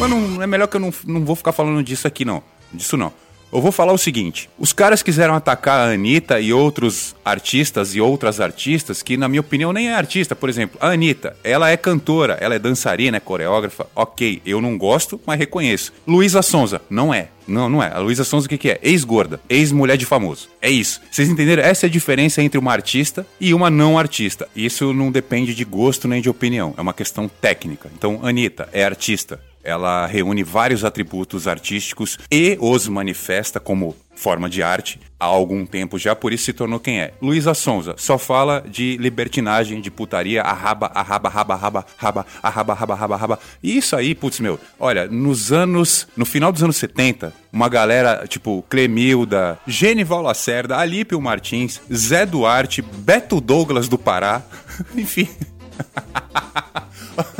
Mas 0.00 0.10
não, 0.10 0.42
é 0.42 0.46
melhor 0.46 0.66
que 0.66 0.76
eu 0.76 0.80
não, 0.80 0.92
não 1.06 1.24
vou 1.24 1.36
ficar 1.36 1.52
falando 1.52 1.82
disso 1.82 2.08
aqui, 2.08 2.24
não. 2.24 2.42
Disso 2.72 2.96
não. 2.96 3.12
Eu 3.52 3.60
vou 3.60 3.70
falar 3.70 3.92
o 3.92 3.98
seguinte: 3.98 4.48
os 4.58 4.72
caras 4.72 5.02
quiseram 5.02 5.34
atacar 5.34 5.80
a 5.80 5.92
Anitta 5.92 6.40
e 6.40 6.54
outros 6.54 7.14
artistas 7.22 7.94
e 7.94 8.00
outras 8.00 8.40
artistas 8.40 9.02
que, 9.02 9.16
na 9.16 9.28
minha 9.28 9.42
opinião, 9.42 9.74
nem 9.74 9.90
é 9.90 9.94
artista. 9.94 10.34
Por 10.34 10.48
exemplo, 10.48 10.78
a 10.80 10.88
Anitta, 10.88 11.36
ela 11.44 11.68
é 11.68 11.76
cantora, 11.76 12.38
ela 12.40 12.54
é 12.54 12.58
dançarina, 12.58 13.18
é 13.18 13.20
coreógrafa. 13.20 13.86
Ok, 13.94 14.40
eu 14.46 14.60
não 14.60 14.78
gosto, 14.78 15.20
mas 15.26 15.38
reconheço. 15.38 15.92
Luísa 16.06 16.40
Sonza, 16.40 16.80
não 16.88 17.12
é. 17.12 17.28
Não, 17.46 17.68
não 17.68 17.82
é. 17.82 17.92
A 17.92 17.98
Luísa 17.98 18.24
Sonza 18.24 18.46
o 18.46 18.48
que, 18.48 18.56
que 18.56 18.70
é? 18.70 18.78
Ex-gorda, 18.82 19.38
ex-mulher 19.50 19.98
de 19.98 20.06
famoso. 20.06 20.48
É 20.60 20.70
isso. 20.70 21.02
Vocês 21.10 21.28
entenderam? 21.28 21.62
Essa 21.62 21.86
é 21.86 21.88
a 21.88 21.90
diferença 21.90 22.40
entre 22.40 22.58
uma 22.58 22.72
artista 22.72 23.26
e 23.38 23.52
uma 23.52 23.68
não 23.68 23.98
artista. 23.98 24.48
Isso 24.56 24.94
não 24.94 25.10
depende 25.10 25.54
de 25.54 25.64
gosto 25.64 26.08
nem 26.08 26.22
de 26.22 26.30
opinião. 26.30 26.72
É 26.78 26.80
uma 26.80 26.94
questão 26.94 27.28
técnica. 27.28 27.90
Então, 27.94 28.20
Anitta 28.22 28.68
é 28.72 28.84
artista. 28.84 29.38
Ela 29.62 30.06
reúne 30.06 30.42
vários 30.42 30.84
atributos 30.84 31.46
artísticos 31.46 32.18
e 32.30 32.56
os 32.60 32.88
manifesta 32.88 33.60
como 33.60 33.96
forma 34.14 34.48
de 34.48 34.62
arte 34.62 35.00
há 35.18 35.24
algum 35.24 35.64
tempo 35.64 35.98
já, 35.98 36.14
por 36.14 36.32
isso 36.32 36.44
se 36.44 36.52
tornou 36.52 36.78
quem 36.78 37.00
é. 37.00 37.14
Luísa 37.20 37.54
Sonza 37.54 37.94
só 37.96 38.18
fala 38.18 38.64
de 38.68 38.96
libertinagem, 38.98 39.80
de 39.80 39.90
putaria, 39.90 40.42
arraba, 40.42 40.90
arraba, 40.94 41.28
raba, 41.28 41.54
raba, 41.56 41.86
raba, 41.96 42.26
arraba, 42.42 42.74
raba, 42.74 42.94
raba, 42.94 43.16
raba. 43.16 43.38
E 43.62 43.76
isso 43.76 43.96
aí, 43.96 44.14
putz, 44.14 44.40
meu, 44.40 44.58
olha, 44.78 45.06
nos 45.06 45.52
anos, 45.52 46.06
no 46.16 46.24
final 46.24 46.52
dos 46.52 46.62
anos 46.62 46.76
70, 46.76 47.32
uma 47.52 47.68
galera 47.68 48.26
tipo 48.26 48.64
Clemilda, 48.68 49.58
Genival 49.66 50.22
Lacerda, 50.22 50.76
Alípio 50.76 51.20
Martins, 51.20 51.80
Zé 51.92 52.26
Duarte, 52.26 52.82
Beto 52.82 53.40
Douglas 53.40 53.88
do 53.88 53.98
Pará, 53.98 54.42
enfim... 54.94 55.28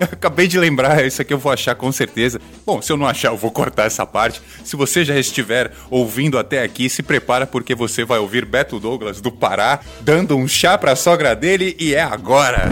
Acabei 0.12 0.46
de 0.46 0.58
lembrar, 0.58 1.04
isso 1.04 1.22
aqui 1.22 1.32
eu 1.32 1.38
vou 1.38 1.52
achar 1.52 1.74
com 1.74 1.90
certeza. 1.90 2.40
Bom, 2.64 2.80
se 2.82 2.92
eu 2.92 2.96
não 2.96 3.06
achar, 3.06 3.28
eu 3.28 3.36
vou 3.36 3.50
cortar 3.50 3.84
essa 3.84 4.06
parte. 4.06 4.40
Se 4.64 4.76
você 4.76 5.04
já 5.04 5.16
estiver 5.18 5.72
ouvindo 5.90 6.38
até 6.38 6.62
aqui, 6.62 6.88
se 6.88 7.02
prepara 7.02 7.46
porque 7.46 7.74
você 7.74 8.04
vai 8.04 8.18
ouvir 8.18 8.44
Beto 8.44 8.78
Douglas 8.78 9.20
do 9.20 9.32
Pará 9.32 9.80
dando 10.00 10.36
um 10.36 10.46
chá 10.46 10.76
pra 10.76 10.96
sogra 10.96 11.34
dele 11.34 11.76
e 11.78 11.94
é 11.94 12.02
agora. 12.02 12.70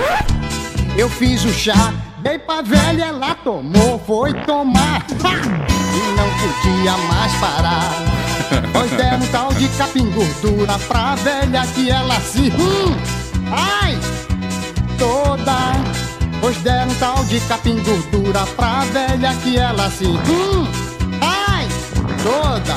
Eu 0.96 1.08
fiz 1.08 1.44
o 1.44 1.52
chá, 1.52 1.92
dei 2.22 2.38
pra 2.38 2.62
velha, 2.62 3.06
ela 3.06 3.34
tomou, 3.36 3.98
foi 4.06 4.32
tomar. 4.44 5.04
E 5.10 6.16
não 6.16 6.28
podia 6.38 6.96
mais 7.08 7.32
parar. 7.34 7.90
Pois 8.72 8.90
deram 8.90 9.18
um 9.18 9.26
tal 9.28 9.54
de 9.54 9.68
capim 9.70 10.10
gordura 10.10 10.78
pra 10.86 11.14
velha 11.14 11.66
que 11.74 11.90
ela 11.90 12.20
se. 12.20 12.52
Hum, 12.52 12.94
ai! 13.50 13.98
Toda 14.98 15.74
Pois 16.44 16.58
deram 16.58 16.90
um 16.90 16.94
tal 16.96 17.13
de 17.28 17.40
capim 17.40 17.82
gordura 17.82 18.46
pra 18.56 18.80
velha 18.84 19.34
que 19.42 19.56
ela 19.56 19.90
se. 19.90 20.04
Hum, 20.06 20.66
ai, 21.20 21.68
toda. 22.22 22.76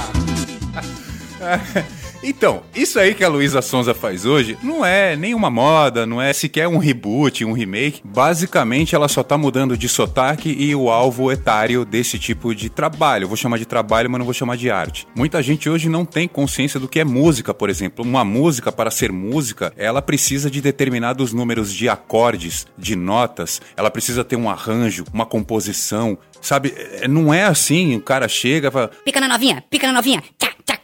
Então, 2.23 2.63
isso 2.75 2.99
aí 2.99 3.13
que 3.13 3.23
a 3.23 3.29
Luísa 3.29 3.61
Sonza 3.61 3.93
faz 3.93 4.25
hoje 4.25 4.57
não 4.63 4.85
é 4.85 5.15
nenhuma 5.15 5.49
moda, 5.49 6.05
não 6.05 6.21
é 6.21 6.33
sequer 6.33 6.67
um 6.67 6.77
reboot, 6.77 7.45
um 7.45 7.53
remake. 7.53 8.01
Basicamente, 8.03 8.95
ela 8.95 9.07
só 9.07 9.23
tá 9.23 9.37
mudando 9.37 9.77
de 9.77 9.87
sotaque 9.87 10.49
e 10.49 10.75
o 10.75 10.89
alvo 10.89 11.31
etário 11.31 11.85
desse 11.85 12.17
tipo 12.19 12.53
de 12.53 12.69
trabalho. 12.69 13.27
Vou 13.27 13.37
chamar 13.37 13.57
de 13.57 13.65
trabalho, 13.65 14.09
mas 14.09 14.19
não 14.19 14.25
vou 14.25 14.33
chamar 14.33 14.57
de 14.57 14.69
arte. 14.69 15.07
Muita 15.15 15.41
gente 15.41 15.69
hoje 15.69 15.89
não 15.89 16.05
tem 16.05 16.27
consciência 16.27 16.79
do 16.79 16.87
que 16.87 16.99
é 16.99 17.05
música, 17.05 17.53
por 17.53 17.69
exemplo. 17.69 18.03
Uma 18.03 18.25
música, 18.25 18.71
para 18.71 18.91
ser 18.91 19.11
música, 19.11 19.73
ela 19.77 20.01
precisa 20.01 20.49
de 20.49 20.61
determinados 20.61 21.33
números 21.33 21.73
de 21.73 21.87
acordes, 21.87 22.67
de 22.77 22.95
notas, 22.95 23.61
ela 23.75 23.91
precisa 23.91 24.23
ter 24.23 24.35
um 24.35 24.49
arranjo, 24.49 25.05
uma 25.13 25.25
composição. 25.25 26.17
Sabe, 26.41 26.73
é, 26.75 27.07
não 27.07 27.33
é 27.33 27.43
assim, 27.43 27.95
o 27.95 28.01
cara 28.01 28.27
chega 28.27 28.67
e 28.67 28.71
fala. 28.71 28.91
Pica 29.03 29.19
na 29.19 29.27
novinha, 29.27 29.63
pica 29.69 29.87
na 29.87 29.93
novinha, 29.93 30.23
tchac, 30.37 30.55
tchac. 30.65 30.76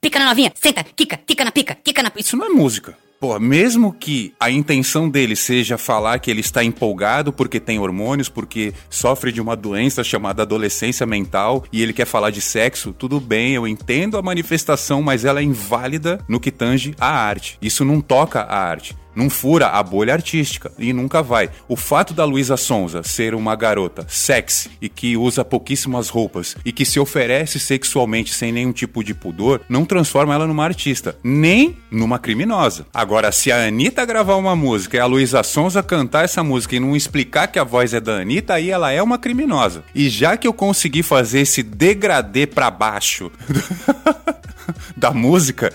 Pica 0.00 0.20
na 0.20 0.26
novinha, 0.26 0.52
senta, 0.54 0.84
quica, 0.84 1.16
quica 1.16 1.44
na 1.44 1.50
pica, 1.50 1.74
quica 1.74 2.02
na 2.04 2.12
Isso 2.16 2.36
não 2.36 2.46
é 2.46 2.48
música. 2.50 2.96
pô, 3.18 3.36
mesmo 3.40 3.92
que 3.92 4.32
a 4.38 4.48
intenção 4.48 5.08
dele 5.10 5.34
seja 5.34 5.76
falar 5.76 6.20
que 6.20 6.30
ele 6.30 6.38
está 6.38 6.62
empolgado 6.62 7.32
porque 7.32 7.58
tem 7.58 7.80
hormônios, 7.80 8.28
porque 8.28 8.72
sofre 8.88 9.32
de 9.32 9.40
uma 9.40 9.56
doença 9.56 10.04
chamada 10.04 10.42
adolescência 10.42 11.04
mental 11.04 11.64
e 11.72 11.82
ele 11.82 11.92
quer 11.92 12.06
falar 12.06 12.30
de 12.30 12.40
sexo, 12.40 12.92
tudo 12.92 13.18
bem, 13.18 13.54
eu 13.54 13.66
entendo 13.66 14.16
a 14.16 14.22
manifestação, 14.22 15.02
mas 15.02 15.24
ela 15.24 15.40
é 15.40 15.42
inválida 15.42 16.24
no 16.28 16.38
que 16.38 16.52
tange 16.52 16.94
a 17.00 17.10
arte. 17.10 17.58
Isso 17.60 17.84
não 17.84 18.00
toca 18.00 18.42
a 18.42 18.56
arte 18.56 18.96
não 19.18 19.28
fura 19.28 19.66
a 19.66 19.82
bolha 19.82 20.12
artística 20.12 20.70
e 20.78 20.92
nunca 20.92 21.20
vai. 21.20 21.50
O 21.66 21.74
fato 21.74 22.14
da 22.14 22.24
Luísa 22.24 22.56
Sonza 22.56 23.02
ser 23.02 23.34
uma 23.34 23.56
garota 23.56 24.06
sexy 24.08 24.70
e 24.80 24.88
que 24.88 25.16
usa 25.16 25.44
pouquíssimas 25.44 26.08
roupas 26.08 26.54
e 26.64 26.70
que 26.70 26.84
se 26.84 27.00
oferece 27.00 27.58
sexualmente 27.58 28.32
sem 28.32 28.52
nenhum 28.52 28.70
tipo 28.70 29.02
de 29.02 29.12
pudor 29.14 29.60
não 29.68 29.84
transforma 29.84 30.34
ela 30.34 30.46
numa 30.46 30.64
artista, 30.64 31.18
nem 31.24 31.76
numa 31.90 32.20
criminosa. 32.20 32.86
Agora, 32.94 33.32
se 33.32 33.50
a 33.50 33.66
Anitta 33.66 34.06
gravar 34.06 34.36
uma 34.36 34.54
música 34.54 34.96
e 34.96 35.00
a 35.00 35.06
Luísa 35.06 35.42
Sonza 35.42 35.82
cantar 35.82 36.24
essa 36.24 36.44
música 36.44 36.76
e 36.76 36.80
não 36.80 36.94
explicar 36.94 37.48
que 37.48 37.58
a 37.58 37.64
voz 37.64 37.92
é 37.92 38.00
da 38.00 38.20
Anitta, 38.20 38.54
aí 38.54 38.70
ela 38.70 38.92
é 38.92 39.02
uma 39.02 39.18
criminosa. 39.18 39.82
E 39.92 40.08
já 40.08 40.36
que 40.36 40.46
eu 40.46 40.52
consegui 40.52 41.02
fazer 41.02 41.40
esse 41.40 41.64
degradê 41.64 42.46
pra 42.46 42.70
baixo 42.70 43.32
da 44.96 45.10
música, 45.12 45.72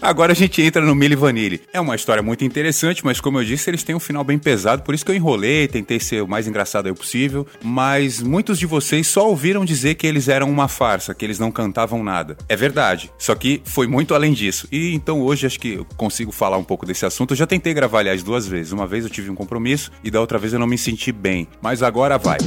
agora 0.00 0.32
a 0.32 0.34
gente 0.34 0.60
entra 0.62 0.82
no 0.82 0.94
Milli 0.94 1.14
Vanilli. 1.14 1.62
É 1.72 1.80
uma 1.80 1.94
história 1.94 2.22
muito 2.22 2.44
interessante, 2.44 3.04
mas 3.04 3.20
como 3.20 3.38
eu 3.38 3.44
disse, 3.44 3.70
eles 3.70 3.82
têm 3.82 3.94
um 3.94 4.00
final 4.00 4.24
bem 4.24 4.38
pesado, 4.38 4.82
por 4.82 4.94
isso 4.94 5.04
que 5.04 5.10
eu 5.10 5.16
enrolei, 5.16 5.68
tentei 5.68 6.00
ser 6.00 6.22
o 6.22 6.28
mais 6.28 6.46
engraçado 6.46 6.92
possível, 6.94 7.46
mas 7.62 8.20
muitos 8.20 8.58
de 8.58 8.66
vocês 8.66 9.06
só 9.06 9.28
ouviram 9.28 9.64
dizer 9.64 9.94
que 9.94 10.06
eles 10.06 10.28
eram 10.28 10.50
uma 10.50 10.68
farsa, 10.68 11.14
que 11.14 11.24
eles 11.24 11.38
não 11.38 11.50
cantavam 11.50 12.02
nada. 12.02 12.36
É 12.48 12.56
verdade, 12.56 13.10
só 13.18 13.34
que 13.34 13.60
foi 13.64 13.86
muito 13.86 14.14
além 14.14 14.32
disso. 14.32 14.68
E 14.70 14.94
então 14.94 15.20
hoje 15.20 15.46
acho 15.46 15.58
que 15.58 15.74
eu 15.74 15.86
consigo 15.96 16.32
falar 16.32 16.56
um 16.56 16.64
pouco 16.64 16.86
desse 16.86 17.04
assunto. 17.04 17.32
Eu 17.32 17.36
já 17.36 17.46
tentei 17.46 17.74
gravar, 17.74 18.00
aliás, 18.00 18.22
duas 18.22 18.46
vezes. 18.46 18.72
Uma 18.72 18.86
vez 18.86 19.04
eu 19.04 19.10
tive 19.10 19.30
um 19.30 19.34
compromisso 19.34 19.90
e 20.02 20.10
da 20.10 20.20
outra 20.20 20.38
vez 20.38 20.52
eu 20.52 20.58
não 20.58 20.66
me 20.66 20.78
senti 20.78 21.12
bem. 21.12 21.48
Mas 21.60 21.82
agora 21.82 22.18
vai. 22.18 22.38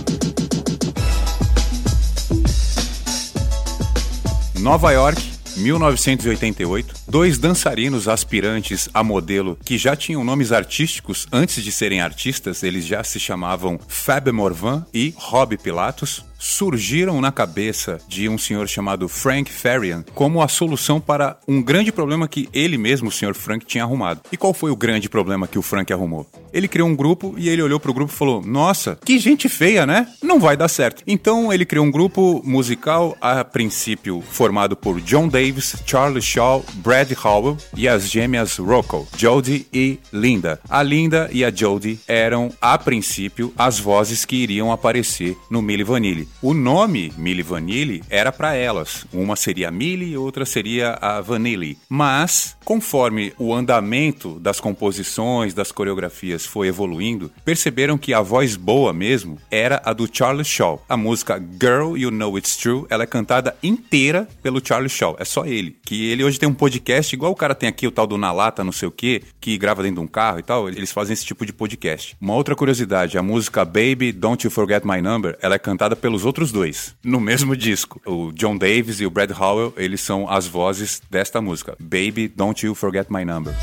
Nova 4.60 4.92
York, 4.92 5.31
1988, 5.58 6.94
dois 7.08 7.38
dançarinos 7.38 8.08
aspirantes 8.08 8.90
a 8.94 9.04
modelo 9.04 9.58
que 9.64 9.78
já 9.78 9.96
tinham 9.96 10.24
nomes 10.24 10.52
artísticos 10.52 11.28
antes 11.32 11.64
de 11.64 11.72
serem 11.72 12.02
artistas, 12.02 12.64
eles 12.64 12.86
já 12.86 13.04
se 13.04 13.20
chamavam 13.20 13.80
Fab 13.88 14.32
Morvan 14.32 14.86
e 14.94 15.14
Rob 15.18 15.58
Pilatos, 15.58 16.24
surgiram 16.42 17.22
na 17.22 17.32
cabeça 17.32 18.00
de 18.08 18.28
um 18.28 18.38
senhor 18.38 18.68
chamado 18.68 19.08
Frank 19.08 19.52
Farian 19.52 20.04
como 20.16 20.42
a 20.42 20.48
solução 20.48 21.00
para 21.00 21.38
um 21.48 21.62
grande 21.62 21.92
problema 21.92 22.28
que 22.28 22.50
ele 22.52 22.78
mesmo, 22.78 23.10
o 23.10 23.12
senhor 23.12 23.36
Frank, 23.36 23.66
tinha 23.66 23.84
arrumado. 23.84 24.22
E 24.32 24.38
qual 24.38 24.54
foi 24.54 24.72
o 24.72 24.76
grande 24.76 25.08
problema 25.08 25.48
que 25.48 25.60
o 25.60 25.62
Frank 25.62 25.94
arrumou? 25.94 26.28
Ele 26.52 26.68
criou 26.68 26.90
um 26.90 26.96
grupo 26.96 27.36
e 27.38 27.48
ele 27.48 27.62
olhou 27.62 27.80
pro 27.80 27.94
grupo 27.94 28.12
e 28.12 28.16
falou: 28.16 28.42
Nossa, 28.42 28.98
que 29.06 29.20
gente 29.20 29.48
feia, 29.48 29.86
né? 29.86 30.08
Não 30.22 30.40
vai 30.40 30.58
dar 30.58 30.68
certo. 30.68 31.04
Então 31.06 31.54
ele 31.54 31.66
criou 31.66 31.86
um 31.86 31.92
grupo 31.92 32.42
musical, 32.44 33.16
a 33.22 33.44
princípio 33.44 34.22
formado 34.22 34.76
por 34.76 35.00
John 35.02 35.28
Davis, 35.28 35.76
Charlie 35.86 36.22
Shaw, 36.22 36.66
Brad 36.76 37.12
Howell 37.24 37.58
e 37.78 37.88
as 37.88 38.10
gêmeas 38.10 38.58
Rocco, 38.58 39.08
Jodie 39.16 39.68
e 39.72 40.00
Linda. 40.12 40.60
A 40.70 40.82
Linda 40.82 41.30
e 41.32 41.46
a 41.46 41.52
Jodie 41.54 42.00
eram, 42.08 42.52
a 42.60 42.78
princípio, 42.78 43.54
as 43.58 43.80
vozes 43.80 44.26
que 44.26 44.38
iriam 44.38 44.72
aparecer 44.72 45.38
no 45.50 45.62
Milli 45.62 45.84
Vanilli. 45.84 46.28
O 46.42 46.54
nome 46.54 47.14
Milli 47.18 47.44
Vanilli 47.44 48.04
era 48.10 48.32
para 48.32 48.56
elas. 48.56 49.06
Uma 49.14 49.36
seria 49.36 49.70
Milli 49.70 50.12
e 50.12 50.18
outra 50.18 50.46
seria 50.46 50.98
a 51.02 51.22
Vanilli. 51.22 51.78
Mas, 51.88 52.58
conforme 52.66 53.34
o 53.38 53.54
andamento 53.54 54.40
das 54.40 54.60
composições, 54.60 55.54
das 55.54 55.72
coreografias 55.72 56.46
foi 56.46 56.68
evoluindo, 56.68 57.32
perceberam 57.46 57.98
que 57.98 58.14
a 58.14 58.22
voz 58.22 58.56
boa 58.56 58.92
mesmo 58.92 59.38
era 59.52 59.82
a 59.86 59.94
do 59.94 60.10
Charlie 60.12 60.44
Shaw. 60.44 60.84
A 60.90 60.98
música 60.98 61.40
Girl 61.62 61.96
You 61.96 62.10
Know 62.10 62.38
It's 62.38 62.56
True, 62.56 62.86
ela 62.90 63.04
é 63.04 63.08
cantada 63.08 63.56
inteira 63.62 64.28
pelo 64.42 64.66
Charlie 64.66 64.90
Shaw. 64.90 65.16
É 65.20 65.26
só 65.26 65.46
ele. 65.46 65.78
Que 65.86 66.10
ele 66.10 66.24
hoje 66.24 66.40
tem 66.40 66.50
um 66.50 66.54
podcast 66.54 67.14
igual 67.14 67.32
o 67.32 67.36
cara 67.36 67.54
tem 67.54 67.70
aqui 67.70 67.86
o 67.86 67.92
tal 67.92 68.08
do 68.08 68.18
Na 68.18 68.32
Lata, 68.32 68.64
não 68.64 68.72
sei 68.72 68.88
o 68.88 68.92
que, 68.92 69.22
que 69.40 69.58
grava 69.58 69.84
dentro 69.84 70.02
de 70.02 70.06
um 70.06 70.08
carro 70.08 70.40
e 70.40 70.44
tal. 70.44 70.68
Eles 70.68 70.92
fazem 70.92 71.14
esse 71.14 71.26
tipo 71.26 71.46
de 71.46 71.54
podcast. 71.54 72.16
Uma 72.20 72.34
outra 72.34 72.56
curiosidade, 72.56 73.18
a 73.18 73.24
música 73.24 73.64
Baby 73.64 74.12
Don't 74.12 74.46
You 74.46 74.50
Forget 74.50 74.84
My 74.86 75.02
Number, 75.02 75.38
ela 75.42 75.56
é 75.56 75.60
cantada 75.60 75.96
pelos 75.96 76.21
outros 76.26 76.52
dois 76.52 76.96
no 77.04 77.20
mesmo 77.20 77.56
disco. 77.56 78.02
O 78.06 78.32
John 78.32 78.58
Davis 78.58 79.00
e 79.00 79.06
o 79.06 79.12
Brad 79.12 79.32
Howell, 79.32 79.74
eles 79.78 80.02
são 80.02 80.30
as 80.30 80.48
vozes 80.48 81.02
desta 81.10 81.42
música. 81.42 81.76
Baby, 81.80 82.28
Don't 82.28 82.66
You 82.66 82.76
Forget 82.76 83.08
My 83.10 83.26
Number. 83.26 83.54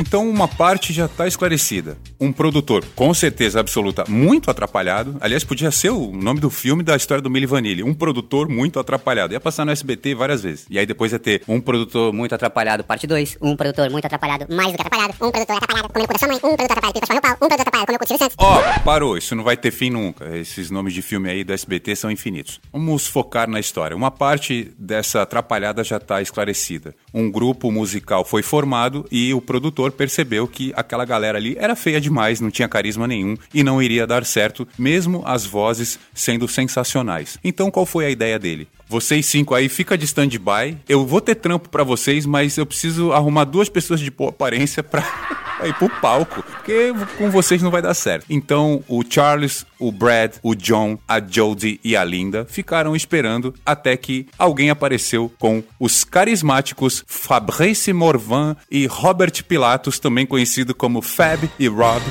Então 0.00 0.26
uma 0.28 0.48
parte 0.48 0.94
já 0.94 1.04
está 1.04 1.28
esclarecida. 1.28 1.98
Um 2.18 2.32
produtor, 2.32 2.82
com 2.96 3.12
certeza 3.12 3.60
absoluta, 3.60 4.04
muito 4.08 4.50
atrapalhado. 4.50 5.16
Aliás, 5.20 5.44
podia 5.44 5.70
ser 5.70 5.90
o 5.90 6.10
nome 6.10 6.40
do 6.40 6.48
filme 6.48 6.82
da 6.82 6.96
história 6.96 7.20
do 7.20 7.28
Milli 7.28 7.44
Vanilli. 7.44 7.82
Um 7.82 7.92
produtor 7.92 8.48
muito 8.48 8.80
atrapalhado. 8.80 9.34
Ia 9.34 9.40
passar 9.40 9.66
no 9.66 9.70
SBT 9.70 10.14
várias 10.14 10.42
vezes. 10.42 10.66
E 10.70 10.78
aí 10.78 10.86
depois 10.86 11.12
ia 11.12 11.18
ter 11.18 11.42
um 11.46 11.60
produtor 11.60 12.14
muito 12.14 12.34
atrapalhado, 12.34 12.82
parte 12.82 13.06
2. 13.06 13.36
Um 13.42 13.54
produtor 13.54 13.90
muito 13.90 14.06
atrapalhado, 14.06 14.46
mais 14.48 14.72
do 14.72 14.76
que 14.76 14.80
atrapalhado. 14.80 15.14
Um 15.20 15.30
produtor 15.30 15.56
atrapalhado, 15.56 15.92
comendo 15.92 16.08
com 16.08 16.12
da 16.14 16.18
sua 16.18 16.28
mãe. 16.28 16.36
Um 16.36 16.40
produtor 16.40 16.78
atrapalhado, 16.78 17.14
no 17.14 17.20
pau. 17.20 17.32
Um 17.32 17.36
produtor 17.36 17.60
atrapalhado, 17.60 18.18
Santos. 18.18 18.36
Ó, 18.38 18.58
oh, 18.58 18.80
parou. 18.80 19.18
Isso 19.18 19.34
não 19.34 19.44
vai 19.44 19.56
ter 19.58 19.70
fim 19.70 19.90
nunca. 19.90 20.34
Esses 20.34 20.70
nomes 20.70 20.94
de 20.94 21.02
filme 21.02 21.28
aí 21.28 21.44
do 21.44 21.52
SBT 21.52 21.94
são 21.94 22.10
infinitos. 22.10 22.58
Vamos 22.72 23.06
focar 23.06 23.48
na 23.50 23.60
história. 23.60 23.94
Uma 23.94 24.10
parte 24.10 24.72
dessa 24.78 25.20
atrapalhada 25.20 25.84
já 25.84 25.98
está 25.98 26.22
esclarecida. 26.22 26.94
Um 27.12 27.30
grupo 27.30 27.70
musical 27.70 28.24
foi 28.24 28.42
formado 28.42 29.04
e 29.10 29.34
o 29.34 29.42
produtor 29.42 29.89
percebeu 29.90 30.46
que 30.46 30.72
aquela 30.76 31.04
galera 31.04 31.38
ali 31.38 31.56
era 31.58 31.76
feia 31.76 32.00
demais, 32.00 32.40
não 32.40 32.50
tinha 32.50 32.68
carisma 32.68 33.06
nenhum 33.06 33.36
e 33.52 33.62
não 33.62 33.82
iria 33.82 34.06
dar 34.06 34.24
certo, 34.24 34.66
mesmo 34.78 35.22
as 35.24 35.44
vozes 35.44 35.98
sendo 36.14 36.46
sensacionais. 36.48 37.38
Então 37.42 37.70
qual 37.70 37.86
foi 37.86 38.06
a 38.06 38.10
ideia 38.10 38.38
dele? 38.38 38.68
Vocês 38.88 39.26
cinco 39.26 39.54
aí, 39.54 39.68
fica 39.68 39.96
de 39.96 40.04
stand-by. 40.04 40.76
Eu 40.88 41.06
vou 41.06 41.20
ter 41.20 41.36
trampo 41.36 41.68
para 41.68 41.84
vocês, 41.84 42.26
mas 42.26 42.56
eu 42.56 42.66
preciso 42.66 43.12
arrumar 43.12 43.44
duas 43.44 43.68
pessoas 43.68 44.00
de 44.00 44.10
boa 44.10 44.30
aparência 44.30 44.82
pra 44.82 45.00
ir 45.66 45.74
pro 45.74 45.88
palco. 46.00 46.42
Porque 46.42 46.92
com 47.18 47.30
vocês 47.30 47.62
não 47.62 47.70
vai 47.70 47.82
dar 47.82 47.94
certo. 47.94 48.26
Então, 48.28 48.82
o 48.88 49.02
Charles, 49.08 49.66
o 49.78 49.90
Brad, 49.90 50.34
o 50.42 50.54
John, 50.54 50.98
a 51.06 51.20
Jodie 51.20 51.80
e 51.82 51.96
a 51.96 52.04
Linda 52.04 52.46
ficaram 52.48 52.94
esperando 52.94 53.54
até 53.64 53.96
que 53.96 54.26
alguém 54.38 54.70
apareceu 54.70 55.32
com 55.38 55.62
os 55.78 56.04
carismáticos 56.04 57.04
Fabrice 57.06 57.92
Morvan 57.92 58.56
e 58.70 58.86
Robert 58.86 59.44
Pilatos, 59.44 59.98
também 59.98 60.26
conhecido 60.26 60.74
como 60.74 61.02
Fab 61.02 61.48
e 61.58 61.66
Rob 61.68 62.02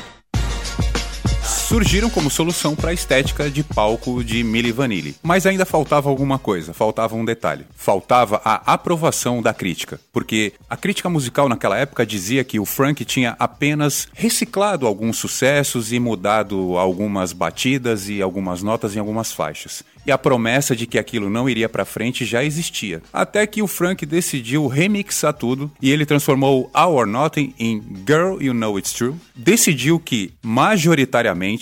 surgiram 1.70 2.10
como 2.10 2.32
solução 2.32 2.76
para 2.76 2.90
a 2.90 2.94
estética 2.94 3.48
de 3.48 3.64
palco 3.64 4.24
de 4.24 4.44
Milli 4.44 4.72
Vanilli. 4.72 5.16
Mas 5.22 5.46
ainda 5.46 5.68
faltava 5.68 6.10
alguma 6.10 6.40
coisa, 6.40 6.74
faltava 6.74 7.16
um 7.16 7.24
detalhe. 7.24 7.64
Faltava 7.76 8.42
a 8.44 8.74
aprovação 8.74 9.40
da 9.40 9.54
crítica, 9.54 10.02
porque 10.12 10.54
a 10.68 10.76
crítica 10.76 11.12
musical 11.12 11.48
naquela 11.48 11.78
época 11.78 12.08
dizia 12.08 12.44
que 12.44 12.60
o 12.60 12.66
Frank 12.66 13.06
tinha 13.06 13.36
apenas 13.38 14.08
reciclado 14.16 14.88
alguns 14.88 15.18
sucessos 15.18 15.94
e 15.94 16.00
mudado 16.00 16.76
algumas 16.76 17.34
batidas 17.34 18.10
e 18.10 18.20
algumas 18.20 18.64
notas 18.64 18.96
em 18.96 19.00
algumas 19.00 19.32
faixas 19.32 19.84
e 20.06 20.12
a 20.12 20.18
promessa 20.18 20.76
de 20.76 20.88
que 20.88 20.98
aquilo 20.98 21.30
não 21.30 21.48
iria 21.48 21.70
para 21.70 21.86
frente 21.86 22.26
já 22.26 22.44
existia. 22.44 23.02
Até 23.14 23.46
que 23.46 23.62
o 23.62 23.68
Frank 23.68 24.06
decidiu 24.08 24.66
remixar 24.66 25.34
tudo 25.34 25.72
e 25.80 25.92
ele 25.92 26.06
transformou 26.06 26.72
or 26.74 27.06
Nothing 27.06 27.54
em 27.60 27.84
Girl 28.08 28.42
You 28.42 28.54
Know 28.56 28.80
It's 28.80 28.92
True. 28.92 29.16
Decidiu 29.36 30.00
que 30.00 30.34
majoritariamente 30.42 31.59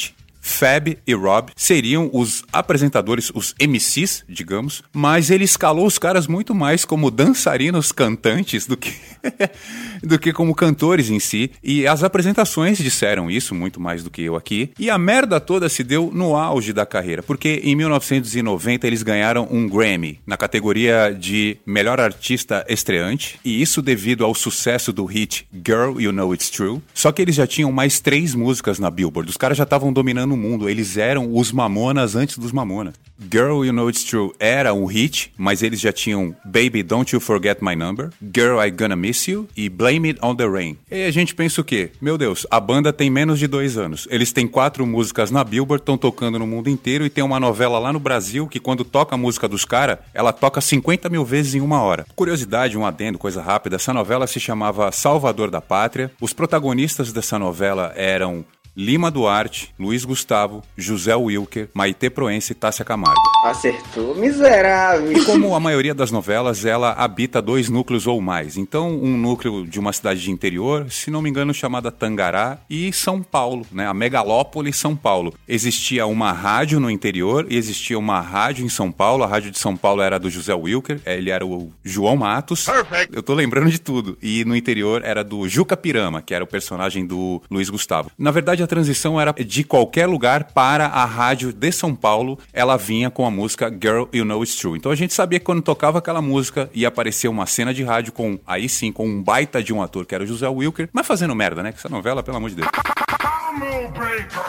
Fab 0.48 0.98
e 1.06 1.14
Rob 1.14 1.52
seriam 1.56 2.10
os 2.14 2.44
apresentadores, 2.52 3.32
os 3.34 3.54
MCs, 3.62 4.24
digamos, 4.28 4.82
mas 4.94 5.30
ele 5.30 5.44
escalou 5.44 5.86
os 5.86 6.00
caras 6.00 6.26
muito 6.26 6.56
mais 6.56 6.86
como 6.86 7.12
dançarinos 7.12 7.92
cantantes 7.92 8.66
do 8.66 8.78
que 8.78 8.94
do 10.02 10.18
que 10.20 10.32
como 10.32 10.56
cantores 10.56 11.10
em 11.10 11.20
si, 11.20 11.52
e 11.64 11.88
as 11.88 12.04
apresentações 12.04 12.78
disseram 12.78 13.30
isso 13.30 13.54
muito 13.54 13.80
mais 13.80 14.04
do 14.04 14.10
que 14.10 14.22
eu 14.22 14.36
aqui. 14.36 14.72
E 14.80 14.90
a 14.90 14.98
merda 14.98 15.40
toda 15.40 15.68
se 15.68 15.84
deu 15.84 16.12
no 16.14 16.36
auge 16.36 16.72
da 16.72 16.86
carreira, 16.86 17.22
porque 17.22 17.62
em 17.64 17.76
1990 17.76 18.88
eles 18.88 19.04
ganharam 19.04 19.48
um 19.52 19.68
Grammy 19.68 20.20
na 20.26 20.38
categoria 20.38 21.16
de 21.18 21.58
melhor 21.66 22.00
artista 22.00 22.66
estreante, 22.70 23.40
e 23.44 23.62
isso 23.62 23.82
devido 23.82 24.24
ao 24.24 24.34
sucesso 24.34 24.94
do 24.94 25.06
hit 25.06 25.48
Girl 25.54 26.00
You 26.00 26.12
Know 26.12 26.34
It's 26.34 26.50
True. 26.50 26.82
Só 26.94 27.12
que 27.12 27.22
eles 27.22 27.36
já 27.36 27.48
tinham 27.48 27.72
mais 27.72 28.00
três 28.00 28.34
músicas 28.34 28.80
na 28.80 28.90
Billboard, 28.90 29.30
os 29.30 29.38
caras 29.38 29.58
já 29.58 29.64
estavam 29.64 29.92
dominando 29.92 30.37
no 30.38 30.50
mundo. 30.50 30.70
Eles 30.70 30.96
eram 30.96 31.36
os 31.36 31.52
Mamonas 31.52 32.16
antes 32.16 32.38
dos 32.38 32.52
Mamonas. 32.52 32.94
Girl, 33.20 33.66
You 33.66 33.74
Know 33.74 33.90
It's 33.90 34.04
True 34.04 34.32
era 34.40 34.76
um 34.76 34.86
hit, 34.86 35.34
mas 35.36 35.64
eles 35.64 35.80
já 35.80 35.92
tinham 35.92 36.36
Baby, 36.46 36.84
Don't 36.84 37.14
You 37.14 37.20
Forget 37.20 37.58
My 37.62 37.76
Number, 37.76 38.12
Girl, 38.22 38.62
I 38.62 38.70
Gonna 38.70 38.96
Miss 38.96 39.28
You 39.28 39.48
e 39.58 39.70
Blame 39.70 40.10
It 40.10 40.20
on 40.22 40.36
the 40.36 40.48
Rain. 40.48 40.78
E 40.90 41.04
a 41.04 41.12
gente 41.12 41.34
pensa 41.34 41.60
o 41.60 41.64
quê? 41.64 41.90
Meu 42.00 42.16
Deus, 42.16 42.46
a 42.52 42.60
banda 42.60 42.94
tem 42.94 43.10
menos 43.10 43.40
de 43.40 43.48
dois 43.48 43.76
anos. 43.76 44.08
Eles 44.12 44.32
têm 44.32 44.48
quatro 44.48 44.86
músicas 44.86 45.32
na 45.32 45.44
Billboard, 45.44 45.82
estão 45.82 45.98
tocando 45.98 46.38
no 46.38 46.46
mundo 46.46 46.70
inteiro 46.70 47.06
e 47.06 47.10
tem 47.10 47.24
uma 47.24 47.40
novela 47.40 47.80
lá 47.80 47.92
no 47.92 48.00
Brasil 48.00 48.48
que 48.48 48.60
quando 48.60 48.86
toca 48.86 49.16
a 49.16 49.18
música 49.18 49.48
dos 49.48 49.66
caras, 49.66 49.98
ela 50.14 50.32
toca 50.32 50.62
50 50.62 51.10
mil 51.10 51.26
vezes 51.26 51.56
em 51.56 51.62
uma 51.62 51.82
hora. 51.82 52.06
Curiosidade, 52.16 52.78
um 52.78 52.86
adendo, 52.86 53.18
coisa 53.18 53.42
rápida, 53.42 53.78
essa 53.78 53.94
novela 53.94 54.28
se 54.28 54.40
chamava 54.40 54.92
Salvador 54.92 55.50
da 55.50 55.60
Pátria. 55.60 56.12
Os 56.22 56.34
protagonistas 56.34 57.12
dessa 57.12 57.40
novela 57.40 57.94
eram 57.96 58.46
Lima 58.80 59.10
Duarte, 59.10 59.74
Luiz 59.80 60.06
Gustavo, 60.06 60.62
José 60.78 61.16
Wilker, 61.16 61.68
Maite 61.74 62.12
Proença 62.12 62.52
e 62.52 62.56
Tássia 62.56 62.86
Camargo. 62.86 63.20
Acertou, 63.44 64.14
miserável. 64.14 65.12
E 65.14 65.26
como 65.26 65.56
a 65.56 65.60
maioria 65.60 65.96
das 65.96 66.12
novelas, 66.12 66.64
ela 66.64 66.92
habita 66.92 67.42
dois 67.42 67.70
núcleos 67.70 68.06
ou 68.06 68.22
mais. 68.22 68.56
Então, 68.56 68.92
um 68.92 69.18
núcleo 69.18 69.66
de 69.66 69.80
uma 69.80 69.92
cidade 69.92 70.22
de 70.22 70.30
interior, 70.30 70.92
se 70.92 71.10
não 71.10 71.24
me 71.24 71.30
engano, 71.30 71.56
chamada 71.56 71.92
Tangará, 71.92 72.60
e 72.70 72.94
São 72.94 73.24
Paulo, 73.24 73.66
né? 73.72 73.88
A 73.88 73.96
megalópole 73.96 74.72
São 74.72 74.96
Paulo. 74.96 75.34
Existia 75.48 76.06
uma 76.06 76.32
rádio 76.32 76.80
no 76.80 76.92
interior 76.92 77.48
e 77.50 77.58
existia 77.58 77.98
uma 77.98 78.22
rádio 78.22 78.64
em 78.64 78.70
São 78.70 78.92
Paulo. 78.92 79.24
A 79.24 79.28
rádio 79.28 79.50
de 79.50 79.58
São 79.58 79.76
Paulo 79.76 80.04
era 80.04 80.20
do 80.20 80.30
José 80.30 80.54
Wilker, 80.54 81.02
ele 81.04 81.32
era 81.32 81.44
o 81.44 81.72
João 81.84 82.16
Matos. 82.16 82.66
Perfect. 82.66 83.16
Eu 83.16 83.24
tô 83.24 83.34
lembrando 83.34 83.72
de 83.72 83.80
tudo. 83.80 84.20
E 84.22 84.46
no 84.46 84.56
interior 84.56 85.02
era 85.04 85.24
do 85.24 85.50
Juca 85.50 85.76
Pirama, 85.76 86.22
que 86.22 86.36
era 86.36 86.44
o 86.44 86.48
personagem 86.48 87.08
do 87.08 87.42
Luiz 87.50 87.72
Gustavo. 87.72 88.12
Na 88.20 88.30
verdade, 88.30 88.67
a 88.68 88.76
transição 88.76 89.20
era 89.20 89.32
de 89.34 89.64
qualquer 89.64 90.06
lugar 90.06 90.44
para 90.46 90.88
a 90.88 91.06
rádio 91.06 91.54
de 91.54 91.72
São 91.72 91.96
Paulo. 91.96 92.38
Ela 92.52 92.76
vinha 92.76 93.10
com 93.10 93.26
a 93.26 93.32
música 93.32 93.70
Girl 93.70 94.04
You 94.14 94.26
Know 94.26 94.44
It's 94.44 94.56
True. 94.58 94.78
Então 94.78 94.92
a 94.92 94.96
gente 94.96 95.14
sabia 95.14 95.40
que 95.40 95.46
quando 95.46 95.62
tocava 95.62 96.00
aquela 96.00 96.22
música 96.22 96.70
ia 96.74 96.90
aparecer 96.90 97.30
uma 97.30 97.46
cena 97.46 97.74
de 97.74 97.84
rádio 97.84 98.12
com, 98.12 98.38
aí 98.46 98.68
sim, 98.68 98.92
com 98.92 99.08
um 99.08 99.24
baita 99.24 99.64
de 99.64 99.74
um 99.74 99.82
ator 99.82 100.06
que 100.06 100.14
era 100.14 100.24
o 100.24 100.28
José 100.28 100.48
Wilker, 100.50 100.90
mas 100.92 101.08
fazendo 101.08 101.34
merda, 101.34 101.64
né? 101.64 101.72
Que 101.72 101.78
essa 101.78 101.90
novela, 101.90 102.22
pelo 102.22 102.38
amor 102.38 102.50
de 102.50 102.58
Deus. 102.58 102.68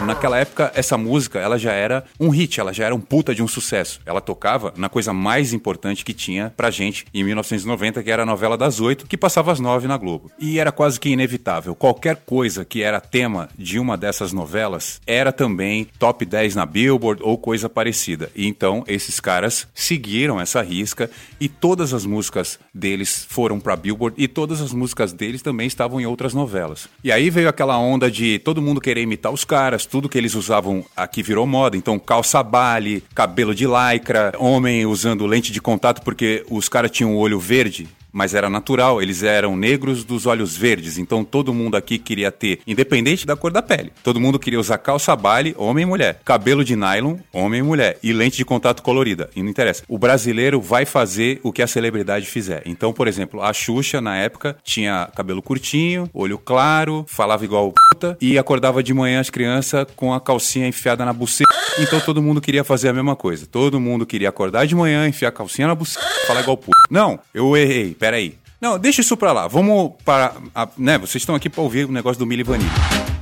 Naquela 0.04 0.38
época, 0.38 0.72
essa 0.74 0.96
música, 0.96 1.38
ela 1.38 1.58
já 1.58 1.72
era 1.72 2.04
um 2.18 2.28
hit, 2.28 2.60
ela 2.60 2.72
já 2.72 2.84
era 2.84 2.94
um 2.94 3.00
puta 3.00 3.34
de 3.34 3.42
um 3.42 3.48
sucesso. 3.48 4.00
Ela 4.06 4.20
tocava 4.20 4.72
na 4.76 4.88
coisa 4.88 5.12
mais 5.12 5.52
importante 5.52 6.04
que 6.04 6.12
tinha 6.12 6.52
pra 6.56 6.70
gente 6.70 7.06
em 7.12 7.24
1990, 7.24 8.02
que 8.02 8.10
era 8.10 8.22
a 8.22 8.26
novela 8.26 8.56
das 8.56 8.80
oito, 8.80 9.06
que 9.06 9.16
passava 9.16 9.52
às 9.52 9.60
nove 9.60 9.88
na 9.88 9.96
Globo. 9.96 10.30
E 10.38 10.58
era 10.58 10.72
quase 10.72 11.00
que 11.00 11.08
inevitável. 11.08 11.74
Qualquer 11.74 12.16
coisa 12.16 12.64
que 12.64 12.82
era 12.82 13.00
tema 13.00 13.48
de 13.56 13.78
uma 13.78 13.96
dessas 13.96 14.32
novelas 14.32 15.00
era 15.06 15.32
também 15.32 15.86
top 15.98 16.24
10 16.24 16.54
na 16.54 16.66
Billboard 16.66 17.22
ou 17.22 17.38
coisa 17.38 17.68
parecida. 17.68 18.30
E 18.34 18.46
então, 18.46 18.84
esses 18.86 19.20
caras 19.20 19.66
seguiram 19.74 20.40
essa 20.40 20.62
risca 20.62 21.10
e 21.40 21.48
todas 21.48 21.92
as 21.92 22.04
músicas 22.04 22.58
deles 22.72 23.26
foram 23.28 23.58
pra 23.60 23.76
Billboard 23.76 24.14
e 24.20 24.28
todas 24.28 24.60
as 24.60 24.72
músicas 24.72 25.12
deles 25.12 25.42
também 25.42 25.66
estavam 25.66 26.00
em 26.00 26.06
outras 26.06 26.34
novelas. 26.34 26.88
E 27.02 27.10
aí 27.10 27.30
veio 27.30 27.48
aquela 27.48 27.78
onda 27.78 28.10
de 28.10 28.38
todo 28.40 28.57
mundo 28.62 28.80
querer 28.80 29.02
imitar 29.02 29.32
os 29.32 29.44
caras, 29.44 29.86
tudo 29.86 30.08
que 30.08 30.18
eles 30.18 30.34
usavam 30.34 30.84
aqui 30.96 31.22
virou 31.22 31.46
moda. 31.46 31.76
Então, 31.76 31.98
calça 31.98 32.42
bale, 32.42 33.02
cabelo 33.14 33.54
de 33.54 33.66
lycra, 33.66 34.32
homem 34.38 34.86
usando 34.86 35.26
lente 35.26 35.52
de 35.52 35.60
contato 35.60 36.02
porque 36.02 36.44
os 36.50 36.68
caras 36.68 36.90
tinham 36.90 37.14
o 37.14 37.18
olho 37.18 37.38
verde 37.38 37.88
mas 38.12 38.34
era 38.34 38.48
natural, 38.48 39.02
eles 39.02 39.22
eram 39.22 39.56
negros 39.56 40.04
dos 40.04 40.26
olhos 40.26 40.56
verdes, 40.56 40.98
então 40.98 41.24
todo 41.24 41.54
mundo 41.54 41.76
aqui 41.76 41.98
queria 41.98 42.30
ter, 42.30 42.60
independente 42.66 43.26
da 43.26 43.36
cor 43.36 43.52
da 43.52 43.62
pele, 43.62 43.92
todo 44.02 44.20
mundo 44.20 44.38
queria 44.38 44.60
usar 44.60 44.78
calça 44.78 45.14
baile, 45.14 45.54
homem 45.58 45.82
e 45.82 45.86
mulher, 45.86 46.20
cabelo 46.24 46.64
de 46.64 46.76
nylon, 46.76 47.16
homem 47.32 47.60
e 47.60 47.62
mulher, 47.62 47.98
e 48.02 48.12
lente 48.12 48.36
de 48.36 48.44
contato 48.44 48.82
colorida, 48.82 49.30
e 49.34 49.42
não 49.42 49.50
interessa. 49.50 49.82
O 49.88 49.98
brasileiro 49.98 50.60
vai 50.60 50.84
fazer 50.84 51.40
o 51.42 51.52
que 51.52 51.62
a 51.62 51.66
celebridade 51.66 52.26
fizer. 52.26 52.62
Então, 52.66 52.92
por 52.92 53.08
exemplo, 53.08 53.42
a 53.42 53.52
Xuxa, 53.52 54.00
na 54.00 54.16
época, 54.16 54.56
tinha 54.62 55.08
cabelo 55.14 55.42
curtinho, 55.42 56.08
olho 56.12 56.38
claro, 56.38 57.04
falava 57.08 57.44
igual 57.44 57.72
puta, 57.72 58.16
e 58.20 58.38
acordava 58.38 58.82
de 58.82 58.94
manhã 58.94 59.20
as 59.20 59.30
crianças 59.30 59.86
com 59.96 60.12
a 60.12 60.20
calcinha 60.20 60.66
enfiada 60.66 61.04
na 61.04 61.12
buceta. 61.12 61.48
Então 61.80 62.00
todo 62.00 62.22
mundo 62.22 62.40
queria 62.40 62.64
fazer 62.64 62.88
a 62.88 62.92
mesma 62.92 63.14
coisa. 63.14 63.46
Todo 63.46 63.80
mundo 63.80 64.04
queria 64.04 64.28
acordar 64.28 64.66
de 64.66 64.74
manhã, 64.74 65.06
enfiar 65.06 65.28
a 65.28 65.32
calcinha 65.32 65.68
na 65.68 65.74
buceta, 65.74 66.04
falar 66.26 66.40
igual 66.40 66.56
puta. 66.56 66.76
Não, 66.90 67.18
eu 67.32 67.56
errei 67.56 67.94
peraí. 67.98 68.38
Não, 68.60 68.78
deixa 68.78 69.00
isso 69.00 69.16
pra 69.16 69.32
lá. 69.32 69.46
Vamos 69.46 69.92
para. 70.04 70.34
A, 70.54 70.68
né, 70.76 70.98
vocês 70.98 71.22
estão 71.22 71.34
aqui 71.34 71.48
pra 71.48 71.62
ouvir 71.62 71.86
o 71.86 71.92
negócio 71.92 72.18
do 72.18 72.26
Milli 72.26 72.42
Vanilli 72.42 73.17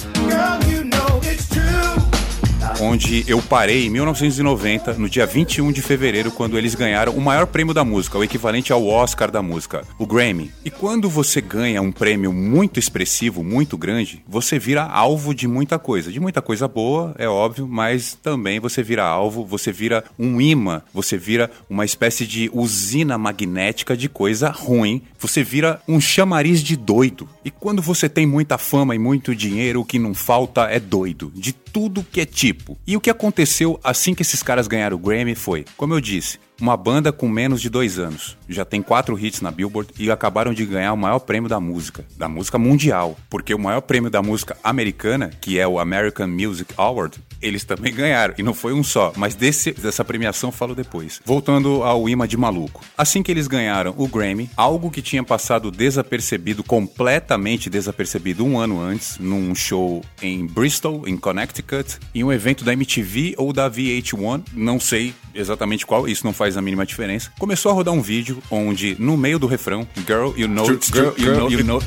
onde 2.81 3.25
eu 3.27 3.41
parei 3.41 3.87
em 3.87 3.91
1990, 3.91 4.95
no 4.95 5.09
dia 5.09 5.27
21 5.27 5.73
de 5.73 5.83
fevereiro, 5.83 6.31
quando 6.31 6.59
eles 6.59 6.75
ganharam 6.75 7.13
o 7.13 7.21
maior 7.21 7.47
prêmio 7.47 7.73
da 7.73 7.85
música, 7.85 8.19
o 8.19 8.25
equivalente 8.25 8.73
ao 8.73 8.87
Oscar 8.87 9.31
da 9.31 9.43
música, 9.43 9.83
o 9.99 10.07
Grammy. 10.07 10.51
E 10.65 10.71
quando 10.71 11.09
você 11.09 11.41
ganha 11.41 11.81
um 11.83 11.93
prêmio 11.93 12.33
muito 12.33 12.79
expressivo, 12.79 13.43
muito 13.43 13.77
grande, 13.77 14.23
você 14.27 14.59
vira 14.59 14.85
alvo 14.85 15.35
de 15.35 15.49
muita 15.49 15.79
coisa. 15.79 16.13
De 16.13 16.21
muita 16.21 16.43
coisa 16.43 16.69
boa, 16.69 17.15
é 17.19 17.29
óbvio, 17.29 17.67
mas 17.67 18.19
também 18.23 18.61
você 18.61 18.83
vira 18.83 19.05
alvo, 19.05 19.45
você 19.45 19.73
vira 19.73 20.05
um 20.19 20.41
imã, 20.41 20.83
você 20.93 21.17
vira 21.17 21.51
uma 21.69 21.85
espécie 21.85 22.27
de 22.27 22.51
usina 22.53 23.17
magnética 23.17 23.97
de 23.97 24.09
coisa 24.09 24.51
ruim, 24.51 25.03
você 25.19 25.43
vira 25.43 25.81
um 25.89 26.01
chamariz 26.01 26.63
de 26.63 26.77
doido. 26.77 27.29
E 27.45 27.51
quando 27.51 27.81
você 27.81 28.09
tem 28.09 28.27
muita 28.27 28.59
fama 28.59 28.95
e 28.95 28.99
muito 28.99 29.35
dinheiro, 29.35 29.81
o 29.81 29.85
que 29.85 29.99
não 29.99 30.15
falta 30.15 30.63
é 30.65 30.79
doido. 30.79 31.33
De 31.35 31.55
tudo 31.77 32.03
que 32.03 32.23
é 32.23 32.25
tipo. 32.25 32.79
E 32.87 32.97
o 32.97 33.01
que 33.03 33.11
aconteceu 33.11 33.79
assim 33.85 34.15
que 34.15 34.23
esses 34.23 34.43
caras 34.43 34.67
ganharam 34.67 34.97
o 34.97 34.99
Grammy 34.99 35.35
foi, 35.35 35.67
como 35.77 35.93
eu 35.93 36.01
disse, 36.01 36.39
uma 36.61 36.77
banda 36.77 37.13
com 37.13 37.29
menos 37.29 37.61
de 37.61 37.69
dois 37.69 37.99
anos. 37.99 38.37
Já 38.49 38.65
tem 38.65 38.83
quatro 38.83 39.19
hits 39.19 39.41
na 39.41 39.51
Billboard 39.51 39.93
e 39.99 40.11
acabaram 40.11 40.55
de 40.55 40.65
ganhar 40.65 40.93
o 40.93 40.97
maior 40.97 41.19
prêmio 41.21 41.49
da 41.49 41.61
música, 41.61 42.05
da 42.17 42.29
música 42.29 42.59
mundial. 42.59 43.17
Porque 43.29 43.55
o 43.55 43.59
maior 43.59 43.81
prêmio 43.81 44.11
da 44.11 44.23
música 44.23 44.57
americana, 44.63 45.31
que 45.41 45.59
é 45.59 45.67
o 45.67 45.79
American 45.79 46.29
Music 46.29 46.73
Award, 46.77 47.19
eles 47.41 47.65
também 47.65 47.95
ganharam. 47.95 48.35
E 48.39 48.43
não 48.43 48.55
foi 48.55 48.73
um 48.73 48.83
só, 48.83 49.13
mas 49.17 49.35
desse, 49.35 49.73
dessa 49.73 50.05
premiação 50.05 50.51
falo 50.51 50.75
depois. 50.75 51.21
Voltando 51.25 51.83
ao 51.83 52.09
imã 52.09 52.27
de 52.27 52.37
maluco. 52.37 52.85
Assim 52.97 53.23
que 53.23 53.31
eles 53.31 53.47
ganharam 53.47 53.95
o 53.97 54.09
Grammy, 54.09 54.51
algo 54.57 54.91
que 54.91 55.03
tinha 55.03 55.23
passado 55.23 55.71
desapercebido, 55.71 56.63
completamente 56.63 57.69
desapercebido 57.69 58.45
um 58.45 58.59
ano 58.59 58.81
antes, 58.81 59.19
num 59.19 59.55
show 59.55 60.03
em 60.23 60.47
Bristol, 60.47 61.07
em 61.07 61.17
Connecticut, 61.17 61.99
em 62.15 62.25
um 62.25 62.33
evento 62.33 62.65
da 62.65 62.73
MTV 62.73 63.35
ou 63.37 63.53
da 63.53 63.71
VH1, 63.71 64.43
não 64.53 64.81
sei 64.81 65.15
exatamente 65.35 65.85
qual, 65.85 66.09
isso 66.09 66.25
não 66.25 66.33
faz 66.33 66.46
a 66.55 66.61
mínima 66.61 66.85
diferença. 66.85 67.33
Começou 67.39 67.73
a 67.73 67.75
rodar 67.75 67.95
um 67.95 68.03
vídeo 68.03 68.43
onde, 68.51 68.95
no 68.99 69.17
meio 69.17 69.39
do 69.39 69.47
refrão, 69.47 69.89
Girl, 70.07 70.33
you 70.37 70.47
know 70.47 70.71
it's 70.71 70.91
true, 70.91 71.15
you 71.17 71.35
know, 71.35 71.51
you 71.51 71.65
know, 71.65 71.81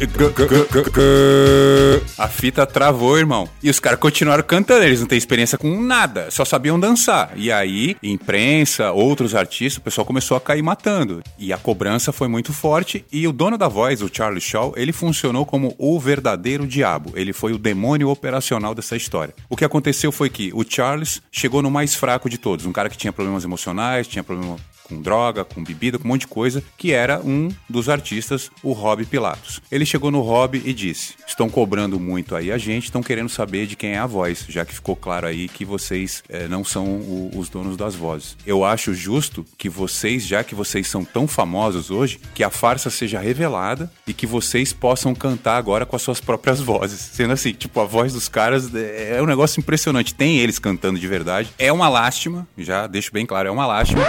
a 2.18 2.28
fita 2.28 2.66
travou, 2.66 3.18
irmão. 3.18 3.48
E 3.62 3.70
os 3.70 3.80
caras 3.80 4.00
continuaram 4.00 4.44
cantando, 4.44 4.84
eles 4.84 5.00
não 5.00 5.08
têm 5.08 5.18
experiência 5.18 5.58
com 5.58 5.80
nada, 5.82 6.32
só 6.32 6.44
sabiam 6.44 6.80
dançar. 6.80 7.32
E 7.36 7.52
aí, 7.52 7.96
imprensa, 8.02 8.92
outros 8.92 9.36
artistas, 9.36 9.78
o 9.78 9.82
pessoal 9.82 10.06
começou 10.06 10.36
a 10.36 10.42
cair 10.42 10.64
matando. 10.64 11.22
E 11.38 11.54
a 11.54 11.58
cobrança 11.58 12.12
foi 12.12 12.28
muito 12.28 12.52
forte 12.54 13.06
e 13.12 13.28
o 13.28 13.32
dono 13.32 13.58
da 13.58 13.68
voz, 13.68 14.02
o 14.02 14.10
Charlie 14.12 14.42
Shaw, 14.42 14.74
ele 14.76 14.92
funcionou 14.92 15.46
como 15.46 15.76
o 15.78 16.00
verdadeiro 16.00 16.66
diabo. 16.66 17.12
Ele 17.16 17.34
foi 17.34 17.54
o 17.54 17.58
demônio 17.58 18.10
operacional 18.10 18.74
dessa 18.74 18.96
história. 18.96 19.34
O 19.50 19.56
que 19.56 19.66
aconteceu 19.66 20.12
foi 20.12 20.30
que 20.30 20.52
o 20.54 20.64
Charles 20.68 21.22
chegou 21.32 21.62
no 21.62 21.70
mais 21.70 21.96
fraco 21.96 22.30
de 22.30 22.38
todos, 22.38 22.66
um 22.66 22.72
cara 22.72 22.90
que 22.90 22.98
tinha 22.98 23.14
problemas 23.14 23.44
emocionais, 23.44 24.08
tinha 24.08 24.24
problema 24.24 24.49
com 24.90 25.02
droga, 25.02 25.46
com 25.46 25.64
bebida, 25.64 26.00
com 26.00 26.06
um 26.06 26.10
monte 26.10 26.22
de 26.22 26.28
coisa, 26.28 26.64
que 26.78 26.92
era 26.92 27.22
um 27.22 27.50
dos 27.70 27.88
artistas, 27.88 28.50
o 28.64 28.74
Rob 28.74 29.06
Pilatos. 29.06 29.62
Ele 29.72 29.86
chegou 29.86 30.10
no 30.10 30.22
Rob 30.22 30.62
e 30.66 30.74
disse: 30.74 31.14
Estão 31.28 31.48
cobrando 31.50 32.00
muito 32.00 32.36
aí 32.36 32.52
a 32.52 32.58
gente, 32.58 32.86
estão 32.86 33.04
querendo 33.04 33.30
saber 33.30 33.68
de 33.68 33.76
quem 33.76 33.92
é 33.92 34.00
a 34.00 34.08
voz, 34.08 34.46
já 34.50 34.66
que 34.66 34.74
ficou 34.74 34.96
claro 34.96 35.28
aí 35.28 35.48
que 35.48 35.64
vocês 35.64 36.24
é, 36.28 36.48
não 36.48 36.64
são 36.64 36.86
o, 36.86 37.32
os 37.36 37.50
donos 37.50 37.78
das 37.78 37.96
vozes. 37.96 38.36
Eu 38.46 38.66
acho 38.66 38.94
justo 38.94 39.46
que 39.58 39.70
vocês, 39.70 40.26
já 40.26 40.44
que 40.44 40.56
vocês 40.56 40.88
são 40.88 41.06
tão 41.06 41.28
famosos 41.28 41.92
hoje, 41.92 42.20
que 42.34 42.44
a 42.44 42.50
farsa 42.50 42.90
seja 42.90 43.20
revelada 43.20 43.92
e 44.08 44.14
que 44.14 44.26
vocês 44.26 44.74
possam 44.74 45.14
cantar 45.14 45.58
agora 45.58 45.86
com 45.86 45.96
as 45.96 46.02
suas 46.02 46.20
próprias 46.20 46.60
vozes. 46.60 47.00
Sendo 47.00 47.34
assim, 47.34 47.54
tipo, 47.54 47.80
a 47.80 47.86
voz 47.86 48.14
dos 48.14 48.28
caras 48.28 48.74
é, 48.74 49.18
é 49.18 49.22
um 49.22 49.26
negócio 49.26 49.60
impressionante. 49.60 50.14
Tem 50.14 50.40
eles 50.40 50.60
cantando 50.60 51.00
de 51.00 51.08
verdade. 51.08 51.50
É 51.58 51.72
uma 51.72 51.90
lástima, 51.90 52.48
já 52.58 52.88
deixo 52.88 53.12
bem 53.12 53.26
claro, 53.26 53.50
é 53.50 53.52
uma 53.52 53.68
lástima. 53.68 54.04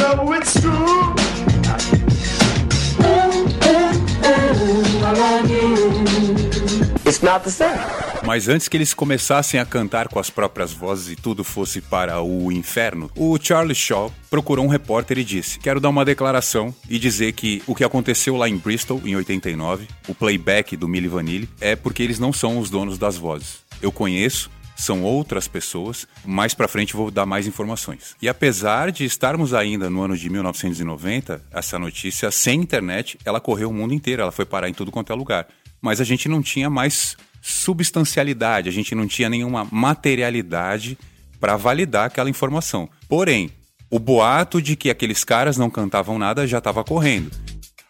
Know 0.00 0.34
it's 0.34 0.54
true. 0.60 1.14
It's 7.06 7.20
not 7.22 7.44
the 7.44 7.50
same. 7.50 7.78
Mas 8.24 8.48
antes 8.48 8.68
que 8.68 8.76
eles 8.76 8.94
começassem 8.94 9.58
a 9.58 9.64
cantar 9.64 10.08
com 10.08 10.18
as 10.20 10.30
próprias 10.30 10.72
vozes 10.72 11.10
e 11.12 11.16
tudo 11.16 11.42
fosse 11.42 11.80
para 11.80 12.22
o 12.22 12.52
inferno, 12.52 13.10
o 13.16 13.36
Charlie 13.40 13.74
Shaw 13.74 14.12
procurou 14.30 14.64
um 14.64 14.68
repórter 14.68 15.18
e 15.18 15.24
disse: 15.24 15.58
Quero 15.58 15.80
dar 15.80 15.88
uma 15.88 16.04
declaração 16.04 16.74
e 16.88 16.98
dizer 16.98 17.32
que 17.32 17.62
o 17.66 17.74
que 17.74 17.82
aconteceu 17.82 18.36
lá 18.36 18.48
em 18.48 18.56
Bristol, 18.56 19.00
em 19.04 19.16
89, 19.16 19.88
o 20.06 20.14
playback 20.14 20.76
do 20.76 20.86
Milli 20.86 21.08
Vanilli, 21.08 21.48
é 21.60 21.74
porque 21.74 22.02
eles 22.02 22.18
não 22.18 22.32
são 22.32 22.58
os 22.58 22.70
donos 22.70 22.98
das 22.98 23.16
vozes. 23.16 23.58
Eu 23.82 23.90
conheço, 23.90 24.50
são 24.80 25.02
outras 25.02 25.46
pessoas. 25.46 26.06
Mais 26.24 26.54
para 26.54 26.66
frente 26.68 26.96
vou 26.96 27.10
dar 27.10 27.26
mais 27.26 27.46
informações. 27.46 28.16
E 28.20 28.28
apesar 28.28 28.90
de 28.90 29.04
estarmos 29.04 29.52
ainda 29.54 29.90
no 29.90 30.02
ano 30.02 30.16
de 30.16 30.28
1990, 30.30 31.42
essa 31.52 31.78
notícia 31.78 32.30
sem 32.30 32.60
internet, 32.60 33.18
ela 33.24 33.40
correu 33.40 33.70
o 33.70 33.74
mundo 33.74 33.94
inteiro, 33.94 34.22
ela 34.22 34.32
foi 34.32 34.44
parar 34.44 34.68
em 34.68 34.74
tudo 34.74 34.90
quanto 34.90 35.12
é 35.12 35.16
lugar. 35.16 35.46
Mas 35.80 36.00
a 36.00 36.04
gente 36.04 36.28
não 36.28 36.42
tinha 36.42 36.70
mais 36.70 37.16
substancialidade, 37.40 38.68
a 38.68 38.72
gente 38.72 38.94
não 38.94 39.06
tinha 39.06 39.28
nenhuma 39.28 39.66
materialidade 39.70 40.98
para 41.38 41.56
validar 41.56 42.06
aquela 42.06 42.28
informação. 42.28 42.88
Porém, 43.08 43.50
o 43.90 43.98
boato 43.98 44.60
de 44.60 44.76
que 44.76 44.90
aqueles 44.90 45.24
caras 45.24 45.56
não 45.56 45.70
cantavam 45.70 46.18
nada 46.18 46.46
já 46.46 46.58
estava 46.58 46.84
correndo. 46.84 47.30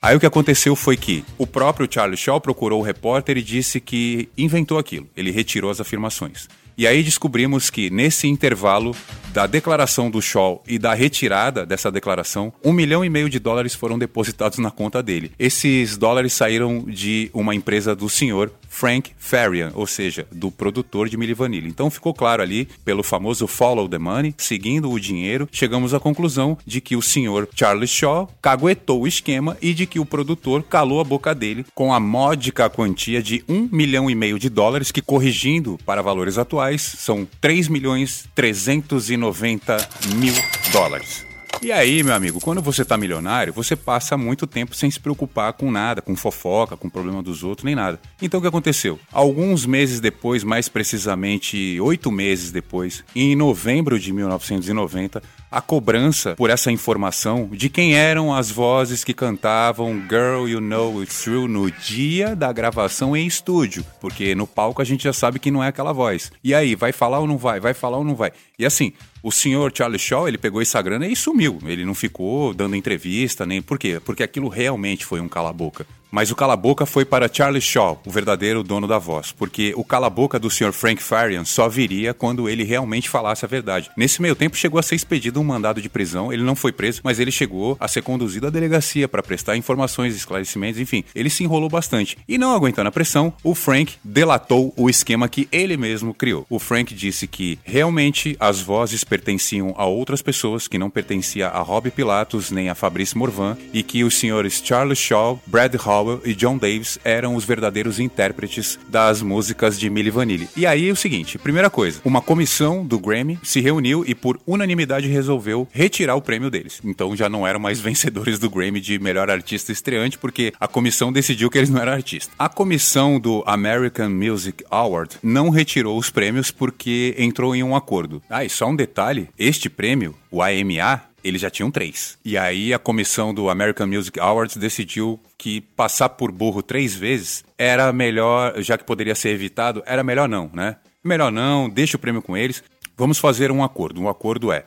Aí 0.02 0.16
o 0.16 0.20
que 0.20 0.24
aconteceu 0.24 0.74
foi 0.74 0.96
que 0.96 1.22
o 1.36 1.46
próprio 1.46 1.86
Charlie 1.90 2.16
Shaw 2.16 2.40
procurou 2.40 2.80
o 2.80 2.82
repórter 2.82 3.36
e 3.36 3.42
disse 3.42 3.80
que 3.80 4.30
inventou 4.38 4.78
aquilo. 4.78 5.06
Ele 5.14 5.30
retirou 5.30 5.70
as 5.70 5.78
afirmações. 5.78 6.48
E 6.80 6.86
aí 6.86 7.02
descobrimos 7.02 7.68
que 7.68 7.90
nesse 7.90 8.26
intervalo 8.26 8.96
da 9.34 9.46
declaração 9.46 10.10
do 10.10 10.22
Shaw 10.22 10.64
e 10.66 10.78
da 10.78 10.94
retirada 10.94 11.66
dessa 11.66 11.92
declaração, 11.92 12.50
um 12.64 12.72
milhão 12.72 13.04
e 13.04 13.10
meio 13.10 13.28
de 13.28 13.38
dólares 13.38 13.74
foram 13.74 13.98
depositados 13.98 14.56
na 14.56 14.70
conta 14.70 15.02
dele. 15.02 15.30
Esses 15.38 15.98
dólares 15.98 16.32
saíram 16.32 16.86
de 16.88 17.30
uma 17.34 17.54
empresa 17.54 17.94
do 17.94 18.08
senhor 18.08 18.50
Frank 18.70 19.12
Farian, 19.18 19.72
ou 19.74 19.86
seja, 19.86 20.26
do 20.32 20.50
produtor 20.50 21.08
de 21.08 21.16
Milli 21.16 21.34
Vanilli. 21.34 21.68
Então 21.68 21.90
ficou 21.90 22.14
claro 22.14 22.40
ali, 22.40 22.66
pelo 22.84 23.02
famoso 23.02 23.46
follow 23.46 23.88
the 23.88 23.98
money, 23.98 24.34
seguindo 24.38 24.90
o 24.90 24.98
dinheiro, 24.98 25.48
chegamos 25.52 25.92
à 25.92 26.00
conclusão 26.00 26.56
de 26.64 26.80
que 26.80 26.96
o 26.96 27.02
senhor 27.02 27.48
Charlie 27.54 27.88
Shaw 27.88 28.30
caguetou 28.40 29.02
o 29.02 29.06
esquema 29.06 29.58
e 29.60 29.74
de 29.74 29.86
que 29.86 29.98
o 29.98 30.06
produtor 30.06 30.62
calou 30.62 31.00
a 31.00 31.04
boca 31.04 31.34
dele 31.34 31.66
com 31.74 31.92
a 31.92 32.00
módica 32.00 32.70
quantia 32.70 33.22
de 33.22 33.44
um 33.48 33.68
milhão 33.70 34.08
e 34.08 34.14
meio 34.14 34.38
de 34.38 34.48
dólares, 34.48 34.92
que 34.92 35.02
corrigindo 35.02 35.78
para 35.84 36.00
valores 36.00 36.38
atuais 36.38 36.80
são 36.80 37.26
3 37.40 37.68
milhões 37.68 38.28
390 38.34 39.88
mil 40.14 40.34
dólares. 40.72 41.29
E 41.62 41.70
aí, 41.70 42.02
meu 42.02 42.14
amigo, 42.14 42.40
quando 42.40 42.62
você 42.62 42.86
tá 42.86 42.96
milionário, 42.96 43.52
você 43.52 43.76
passa 43.76 44.16
muito 44.16 44.46
tempo 44.46 44.74
sem 44.74 44.90
se 44.90 44.98
preocupar 44.98 45.52
com 45.52 45.70
nada, 45.70 46.00
com 46.00 46.16
fofoca, 46.16 46.74
com 46.74 46.88
problema 46.88 47.22
dos 47.22 47.44
outros, 47.44 47.66
nem 47.66 47.74
nada. 47.74 48.00
Então 48.22 48.38
o 48.38 48.40
que 48.40 48.48
aconteceu? 48.48 48.98
Alguns 49.12 49.66
meses 49.66 50.00
depois, 50.00 50.42
mais 50.42 50.70
precisamente 50.70 51.78
oito 51.78 52.10
meses 52.10 52.50
depois, 52.50 53.04
em 53.14 53.36
novembro 53.36 54.00
de 54.00 54.10
1990, 54.10 55.22
a 55.50 55.60
cobrança 55.60 56.34
por 56.34 56.48
essa 56.48 56.72
informação 56.72 57.50
de 57.52 57.68
quem 57.68 57.94
eram 57.94 58.32
as 58.34 58.50
vozes 58.50 59.04
que 59.04 59.12
cantavam 59.12 60.00
Girl 60.08 60.48
You 60.48 60.62
Know 60.62 61.02
It's 61.02 61.24
True 61.24 61.46
no 61.46 61.70
dia 61.70 62.34
da 62.34 62.50
gravação 62.52 63.14
em 63.14 63.26
estúdio, 63.26 63.84
porque 64.00 64.34
no 64.34 64.46
palco 64.46 64.80
a 64.80 64.84
gente 64.84 65.04
já 65.04 65.12
sabe 65.12 65.38
que 65.38 65.50
não 65.50 65.62
é 65.62 65.68
aquela 65.68 65.92
voz. 65.92 66.32
E 66.42 66.54
aí, 66.54 66.74
vai 66.74 66.92
falar 66.92 67.18
ou 67.18 67.26
não 67.26 67.36
vai? 67.36 67.60
Vai 67.60 67.74
falar 67.74 67.98
ou 67.98 68.04
não 68.04 68.14
vai? 68.14 68.32
E 68.58 68.64
assim, 68.64 68.94
o 69.22 69.30
senhor 69.30 69.72
Charlie 69.74 69.98
Shaw, 69.98 70.28
ele 70.28 70.38
pegou 70.38 70.62
essa 70.62 70.80
grana 70.80 71.06
e 71.06 71.14
sumiu. 71.14 71.58
Ele 71.64 71.84
não 71.84 71.94
ficou 71.94 72.54
dando 72.54 72.76
entrevista, 72.76 73.44
nem 73.44 73.60
por 73.60 73.78
quê? 73.78 74.00
Porque 74.04 74.22
aquilo 74.22 74.48
realmente 74.48 75.04
foi 75.04 75.20
um 75.20 75.28
cala-boca. 75.28 75.86
Mas 76.10 76.30
o 76.30 76.36
cala-boca 76.36 76.84
foi 76.84 77.04
para 77.04 77.30
Charlie 77.32 77.60
Shaw, 77.60 78.00
o 78.04 78.10
verdadeiro 78.10 78.62
dono 78.62 78.88
da 78.88 78.98
voz, 78.98 79.32
porque 79.32 79.72
o 79.76 79.84
cala-boca 79.84 80.38
do 80.38 80.50
Sr. 80.50 80.72
Frank 80.72 81.02
Farian 81.02 81.44
só 81.44 81.68
viria 81.68 82.12
quando 82.12 82.48
ele 82.48 82.64
realmente 82.64 83.08
falasse 83.08 83.44
a 83.44 83.48
verdade. 83.48 83.90
Nesse 83.96 84.20
meio 84.20 84.34
tempo 84.34 84.56
chegou 84.56 84.80
a 84.80 84.82
ser 84.82 84.96
expedido 84.96 85.40
um 85.40 85.44
mandado 85.44 85.80
de 85.80 85.88
prisão, 85.88 86.32
ele 86.32 86.42
não 86.42 86.56
foi 86.56 86.72
preso, 86.72 87.00
mas 87.04 87.20
ele 87.20 87.30
chegou 87.30 87.76
a 87.78 87.86
ser 87.86 88.02
conduzido 88.02 88.46
à 88.46 88.50
delegacia 88.50 89.08
para 89.08 89.22
prestar 89.22 89.56
informações, 89.56 90.16
esclarecimentos, 90.16 90.80
enfim, 90.80 91.04
ele 91.14 91.30
se 91.30 91.44
enrolou 91.44 91.68
bastante. 91.68 92.18
E 92.26 92.36
não 92.36 92.54
aguentando 92.54 92.88
a 92.88 92.92
pressão, 92.92 93.32
o 93.44 93.54
Frank 93.54 93.94
delatou 94.02 94.74
o 94.76 94.90
esquema 94.90 95.28
que 95.28 95.48
ele 95.52 95.76
mesmo 95.76 96.12
criou. 96.12 96.44
O 96.50 96.58
Frank 96.58 96.92
disse 96.94 97.26
que 97.26 97.58
realmente 97.62 98.36
as 98.40 98.60
vozes 98.60 99.04
pertenciam 99.04 99.74
a 99.76 99.84
outras 99.84 100.22
pessoas, 100.22 100.66
que 100.66 100.78
não 100.78 100.90
pertencia 100.90 101.48
a 101.48 101.60
Rob 101.60 101.90
Pilatos 101.90 102.50
nem 102.50 102.68
a 102.68 102.74
Fabrício 102.74 103.18
Morvan, 103.18 103.56
e 103.72 103.82
que 103.82 104.02
os 104.02 104.14
senhores 104.14 104.60
Charlie 104.64 104.96
Shaw, 104.96 105.40
Brad 105.46 105.74
Hall 105.76 105.99
Howell 106.00 106.20
e 106.24 106.34
John 106.34 106.56
Davis 106.56 106.98
eram 107.04 107.34
os 107.34 107.44
verdadeiros 107.44 108.00
intérpretes 108.00 108.78
das 108.88 109.20
músicas 109.22 109.78
de 109.78 109.90
Milli 109.90 110.10
Vanilli. 110.10 110.48
E 110.56 110.66
aí 110.66 110.88
é 110.88 110.92
o 110.92 110.96
seguinte, 110.96 111.38
primeira 111.38 111.68
coisa, 111.68 112.00
uma 112.04 112.22
comissão 112.22 112.84
do 112.84 112.98
Grammy 112.98 113.38
se 113.42 113.60
reuniu 113.60 114.04
e 114.06 114.14
por 114.14 114.40
unanimidade 114.46 115.08
resolveu 115.08 115.68
retirar 115.70 116.16
o 116.16 116.22
prêmio 116.22 116.50
deles. 116.50 116.80
Então 116.84 117.14
já 117.14 117.28
não 117.28 117.46
eram 117.46 117.60
mais 117.60 117.80
vencedores 117.80 118.38
do 118.38 118.50
Grammy 118.50 118.80
de 118.80 118.98
melhor 118.98 119.30
artista 119.30 119.72
estreante 119.72 120.18
porque 120.18 120.52
a 120.58 120.66
comissão 120.66 121.12
decidiu 121.12 121.50
que 121.50 121.58
eles 121.58 121.70
não 121.70 121.80
eram 121.80 121.92
artistas. 121.92 122.34
A 122.38 122.48
comissão 122.48 123.20
do 123.20 123.42
American 123.46 124.10
Music 124.10 124.64
Award 124.70 125.16
não 125.22 125.50
retirou 125.50 125.98
os 125.98 126.10
prêmios 126.10 126.50
porque 126.50 127.14
entrou 127.18 127.54
em 127.54 127.62
um 127.62 127.76
acordo. 127.76 128.22
Ah, 128.28 128.44
e 128.44 128.48
só 128.48 128.68
um 128.68 128.76
detalhe, 128.76 129.28
este 129.38 129.68
prêmio, 129.68 130.14
o 130.30 130.42
AMA, 130.42 131.02
eles 131.22 131.40
já 131.40 131.50
tinham 131.50 131.70
três. 131.70 132.18
E 132.24 132.36
aí 132.36 132.72
a 132.72 132.78
comissão 132.78 133.32
do 133.32 133.48
American 133.48 133.86
Music 133.86 134.18
Awards 134.18 134.56
decidiu 134.56 135.20
que 135.36 135.60
passar 135.60 136.10
por 136.10 136.30
burro 136.30 136.62
três 136.62 136.94
vezes 136.94 137.44
era 137.56 137.92
melhor, 137.92 138.60
já 138.62 138.76
que 138.76 138.84
poderia 138.84 139.14
ser 139.14 139.30
evitado, 139.30 139.82
era 139.86 140.02
melhor 140.02 140.28
não, 140.28 140.50
né? 140.52 140.76
Melhor 141.02 141.32
não, 141.32 141.68
deixa 141.68 141.96
o 141.96 142.00
prêmio 142.00 142.22
com 142.22 142.36
eles. 142.36 142.62
Vamos 142.96 143.18
fazer 143.18 143.50
um 143.50 143.64
acordo. 143.64 144.00
Um 144.00 144.08
acordo 144.08 144.52
é: 144.52 144.64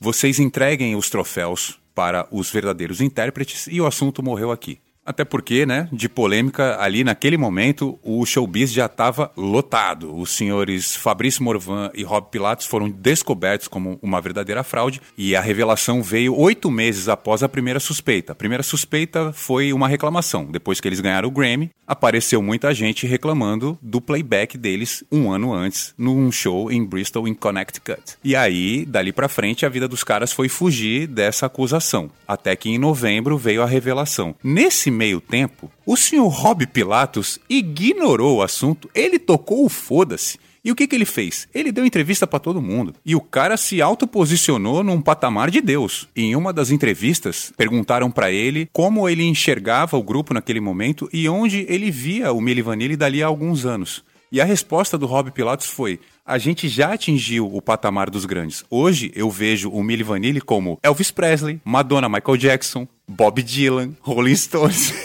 vocês 0.00 0.38
entreguem 0.38 0.96
os 0.96 1.10
troféus 1.10 1.78
para 1.94 2.26
os 2.30 2.50
verdadeiros 2.50 3.00
intérpretes 3.00 3.66
e 3.66 3.80
o 3.80 3.86
assunto 3.86 4.22
morreu 4.22 4.50
aqui. 4.50 4.80
Até 5.04 5.24
porque, 5.24 5.66
né, 5.66 5.88
de 5.92 6.08
polêmica, 6.08 6.80
ali 6.80 7.04
naquele 7.04 7.36
momento, 7.36 7.98
o 8.02 8.24
showbiz 8.24 8.72
já 8.72 8.86
estava 8.86 9.30
lotado. 9.36 10.16
Os 10.16 10.30
senhores 10.30 10.96
Fabrício 10.96 11.42
Morvan 11.42 11.90
e 11.94 12.02
Rob 12.02 12.28
Pilatos 12.30 12.66
foram 12.66 12.88
descobertos 12.88 13.68
como 13.68 13.98
uma 14.02 14.20
verdadeira 14.20 14.62
fraude 14.64 15.00
e 15.16 15.36
a 15.36 15.40
revelação 15.40 16.02
veio 16.02 16.34
oito 16.36 16.70
meses 16.70 17.08
após 17.08 17.42
a 17.42 17.48
primeira 17.48 17.80
suspeita. 17.80 18.32
A 18.32 18.34
primeira 18.36 18.62
suspeita 18.62 19.32
foi 19.32 19.72
uma 19.72 19.88
reclamação. 19.88 20.46
Depois 20.46 20.80
que 20.80 20.88
eles 20.88 21.00
ganharam 21.00 21.28
o 21.28 21.32
Grammy, 21.32 21.70
apareceu 21.86 22.42
muita 22.42 22.72
gente 22.72 23.06
reclamando 23.06 23.78
do 23.82 24.00
playback 24.00 24.56
deles 24.56 25.04
um 25.12 25.30
ano 25.30 25.52
antes, 25.52 25.94
num 25.98 26.32
show 26.32 26.72
em 26.72 26.84
Bristol, 26.84 27.28
em 27.28 27.34
Connecticut. 27.34 28.16
E 28.22 28.34
aí, 28.34 28.86
dali 28.86 29.12
pra 29.12 29.28
frente, 29.28 29.66
a 29.66 29.68
vida 29.68 29.86
dos 29.86 30.02
caras 30.02 30.32
foi 30.32 30.48
fugir 30.48 31.06
dessa 31.06 31.46
acusação. 31.46 32.10
Até 32.26 32.56
que 32.56 32.70
em 32.70 32.78
novembro 32.78 33.36
veio 33.36 33.62
a 33.62 33.66
revelação. 33.66 34.34
Nesse 34.42 34.90
meio 34.94 35.20
tempo, 35.20 35.70
o 35.84 35.96
senhor 35.96 36.28
Rob 36.28 36.66
Pilatos 36.66 37.38
ignorou 37.50 38.38
o 38.38 38.42
assunto, 38.42 38.88
ele 38.94 39.18
tocou 39.18 39.64
o 39.64 39.68
foda-se. 39.68 40.38
E 40.64 40.72
o 40.72 40.74
que, 40.74 40.86
que 40.86 40.94
ele 40.96 41.04
fez? 41.04 41.46
Ele 41.54 41.70
deu 41.70 41.84
entrevista 41.84 42.26
para 42.26 42.38
todo 42.38 42.62
mundo. 42.62 42.94
E 43.04 43.14
o 43.14 43.20
cara 43.20 43.54
se 43.58 43.82
autoposicionou 43.82 44.82
num 44.82 44.98
patamar 44.98 45.50
de 45.50 45.60
Deus. 45.60 46.08
Em 46.16 46.34
uma 46.34 46.54
das 46.54 46.70
entrevistas, 46.70 47.52
perguntaram 47.54 48.10
para 48.10 48.32
ele 48.32 48.66
como 48.72 49.06
ele 49.06 49.24
enxergava 49.24 49.98
o 49.98 50.02
grupo 50.02 50.32
naquele 50.32 50.60
momento 50.60 51.06
e 51.12 51.28
onde 51.28 51.66
ele 51.68 51.90
via 51.90 52.32
o 52.32 52.40
Milli 52.40 52.62
Vanilli 52.62 52.96
dali 52.96 53.22
a 53.22 53.26
alguns 53.26 53.66
anos. 53.66 54.02
E 54.32 54.40
a 54.40 54.44
resposta 54.44 54.96
do 54.96 55.04
Rob 55.04 55.30
Pilatos 55.32 55.66
foi: 55.66 56.00
a 56.26 56.38
gente 56.38 56.68
já 56.68 56.94
atingiu 56.94 57.54
o 57.54 57.60
patamar 57.60 58.08
dos 58.08 58.24
grandes. 58.24 58.64
Hoje 58.70 59.12
eu 59.14 59.30
vejo 59.30 59.68
o 59.70 59.82
Milli 59.82 60.02
Vanilli 60.02 60.40
como 60.40 60.78
Elvis 60.82 61.10
Presley, 61.10 61.60
Madonna, 61.64 62.08
Michael 62.08 62.38
Jackson, 62.38 62.88
Bob 63.06 63.42
Dylan, 63.42 63.92
Rolling 64.00 64.36
Stones. 64.36 64.92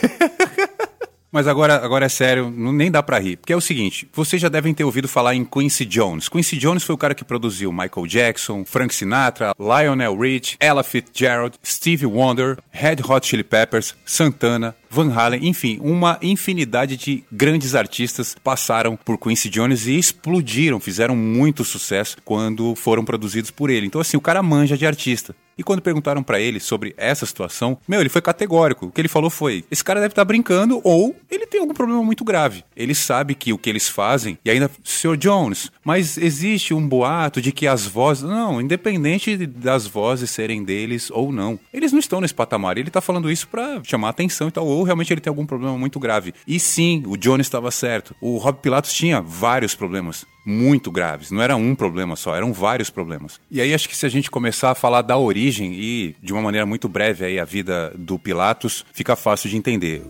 Mas 1.32 1.48
agora, 1.48 1.76
agora 1.76 2.06
é 2.06 2.10
sério, 2.10 2.50
não, 2.50 2.72
nem 2.72 2.90
dá 2.90 3.04
pra 3.04 3.20
rir. 3.20 3.38
Porque 3.38 3.54
é 3.54 3.56
o 3.56 3.62
seguinte, 3.62 4.10
vocês 4.14 4.42
já 4.42 4.50
devem 4.50 4.74
ter 4.74 4.84
ouvido 4.84 5.08
falar 5.08 5.36
em 5.36 5.46
Quincy 5.46 5.86
Jones. 5.86 6.28
Quincy 6.28 6.58
Jones 6.58 6.84
foi 6.84 6.96
o 6.96 6.98
cara 6.98 7.14
que 7.14 7.24
produziu 7.24 7.72
Michael 7.72 8.08
Jackson, 8.08 8.66
Frank 8.66 8.96
Sinatra, 8.96 9.54
Lionel 9.60 10.18
Rich, 10.18 10.58
Ella 10.60 10.82
Fitzgerald, 10.84 11.56
Stevie 11.64 12.08
Wonder, 12.08 12.58
Red 12.72 12.98
Hot 13.08 13.28
Chili 13.28 13.44
Peppers, 13.44 13.96
Santana, 14.04 14.76
Van 14.90 15.12
Halen, 15.14 15.48
enfim, 15.48 15.80
uma 15.82 16.18
infinidade 16.22 16.98
de 16.98 17.24
grandes 17.32 17.76
artistas 17.76 18.36
passaram 18.44 18.96
por 18.96 19.18
Quincy 19.18 19.50
Jones 19.50 19.86
e 19.86 19.98
explodiram, 19.98 20.80
fizeram 20.80 21.16
muito 21.16 21.64
sucesso 21.64 22.18
quando 22.26 22.76
foram 22.76 23.06
produzidos 23.06 23.52
por 23.52 23.70
ele. 23.70 23.88
Então 23.88 24.02
assim, 24.02 24.18
o 24.18 24.22
cara 24.22 24.42
manja 24.42 24.78
de 24.78 24.86
artista. 24.86 25.36
E 25.60 25.64
quando 25.64 25.82
perguntaram 25.82 26.24
para 26.24 26.40
ele 26.40 26.58
sobre 26.58 26.94
essa 26.96 27.26
situação, 27.26 27.78
meu, 27.86 28.00
ele 28.00 28.08
foi 28.08 28.22
categórico. 28.22 28.86
O 28.86 28.92
que 28.94 29.02
ele 29.02 29.10
falou 29.10 29.30
foi: 29.30 29.66
esse 29.70 29.84
cara 29.84 30.00
deve 30.00 30.14
estar 30.14 30.22
tá 30.22 30.26
brincando 30.26 30.80
ou 30.86 31.14
ele 31.30 31.46
tem 31.46 31.60
algum 31.60 31.74
problema 31.74 32.02
muito 32.02 32.24
grave. 32.24 32.64
Ele 32.78 32.96
sabe 32.96 33.36
que 33.36 33.52
o 33.52 33.58
que 33.58 33.70
eles 33.70 33.90
fazem, 33.90 34.40
e 34.46 34.50
ainda, 34.50 34.72
Sr. 34.86 35.18
Jones, 35.18 35.70
mas 35.84 36.18
existe 36.18 36.74
um 36.74 36.88
boato 36.88 37.42
de 37.42 37.52
que 37.52 37.68
as 37.68 37.86
vozes. 37.86 38.24
Não, 38.24 38.62
independente 38.62 39.36
das 39.46 39.86
vozes 39.86 40.30
serem 40.30 40.64
deles 40.64 41.12
ou 41.12 41.30
não, 41.30 41.60
eles 41.74 41.92
não 41.92 42.00
estão 42.00 42.22
nesse 42.22 42.34
patamar. 42.34 42.78
Ele 42.78 42.90
tá 42.90 43.02
falando 43.02 43.30
isso 43.30 43.46
para 43.50 43.82
chamar 43.84 44.10
atenção 44.10 44.48
e 44.48 44.52
tal, 44.52 44.66
ou 44.80 44.86
realmente 44.86 45.12
ele 45.12 45.20
tem 45.20 45.30
algum 45.30 45.46
problema 45.46 45.78
muito 45.78 46.00
grave. 46.00 46.34
E 46.48 46.60
sim, 46.60 47.04
o 47.06 47.18
Jones 47.18 47.48
estava 47.48 47.70
certo. 47.70 48.16
O 48.22 48.38
Rob 48.38 48.60
Pilatos 48.60 48.94
tinha 48.94 49.22
vários 49.22 49.76
problemas 49.76 50.26
muito 50.46 50.90
graves. 50.90 51.32
Não 51.32 51.42
era 51.42 51.56
um 51.56 51.76
problema 51.76 52.16
só, 52.16 52.36
eram 52.36 52.54
vários 52.54 52.90
problemas. 52.90 53.40
E 53.52 53.60
aí 53.60 53.74
acho 53.74 53.90
que 53.90 53.96
se 53.96 54.06
a 54.06 54.10
gente 54.10 54.32
começar 54.32 54.72
a 54.72 54.76
falar 54.76 55.02
da 55.02 55.18
origem 55.18 55.74
e 55.74 56.16
de 56.24 56.32
uma 56.32 56.42
maneira 56.42 56.66
muito 56.66 56.88
breve 56.88 57.26
aí 57.26 57.40
a 57.40 57.46
vida 57.46 57.94
do 57.98 58.18
Pilatos, 58.18 58.86
fica 58.94 59.16
fácil 59.16 59.50
de 59.50 59.58
entender. 59.58 60.02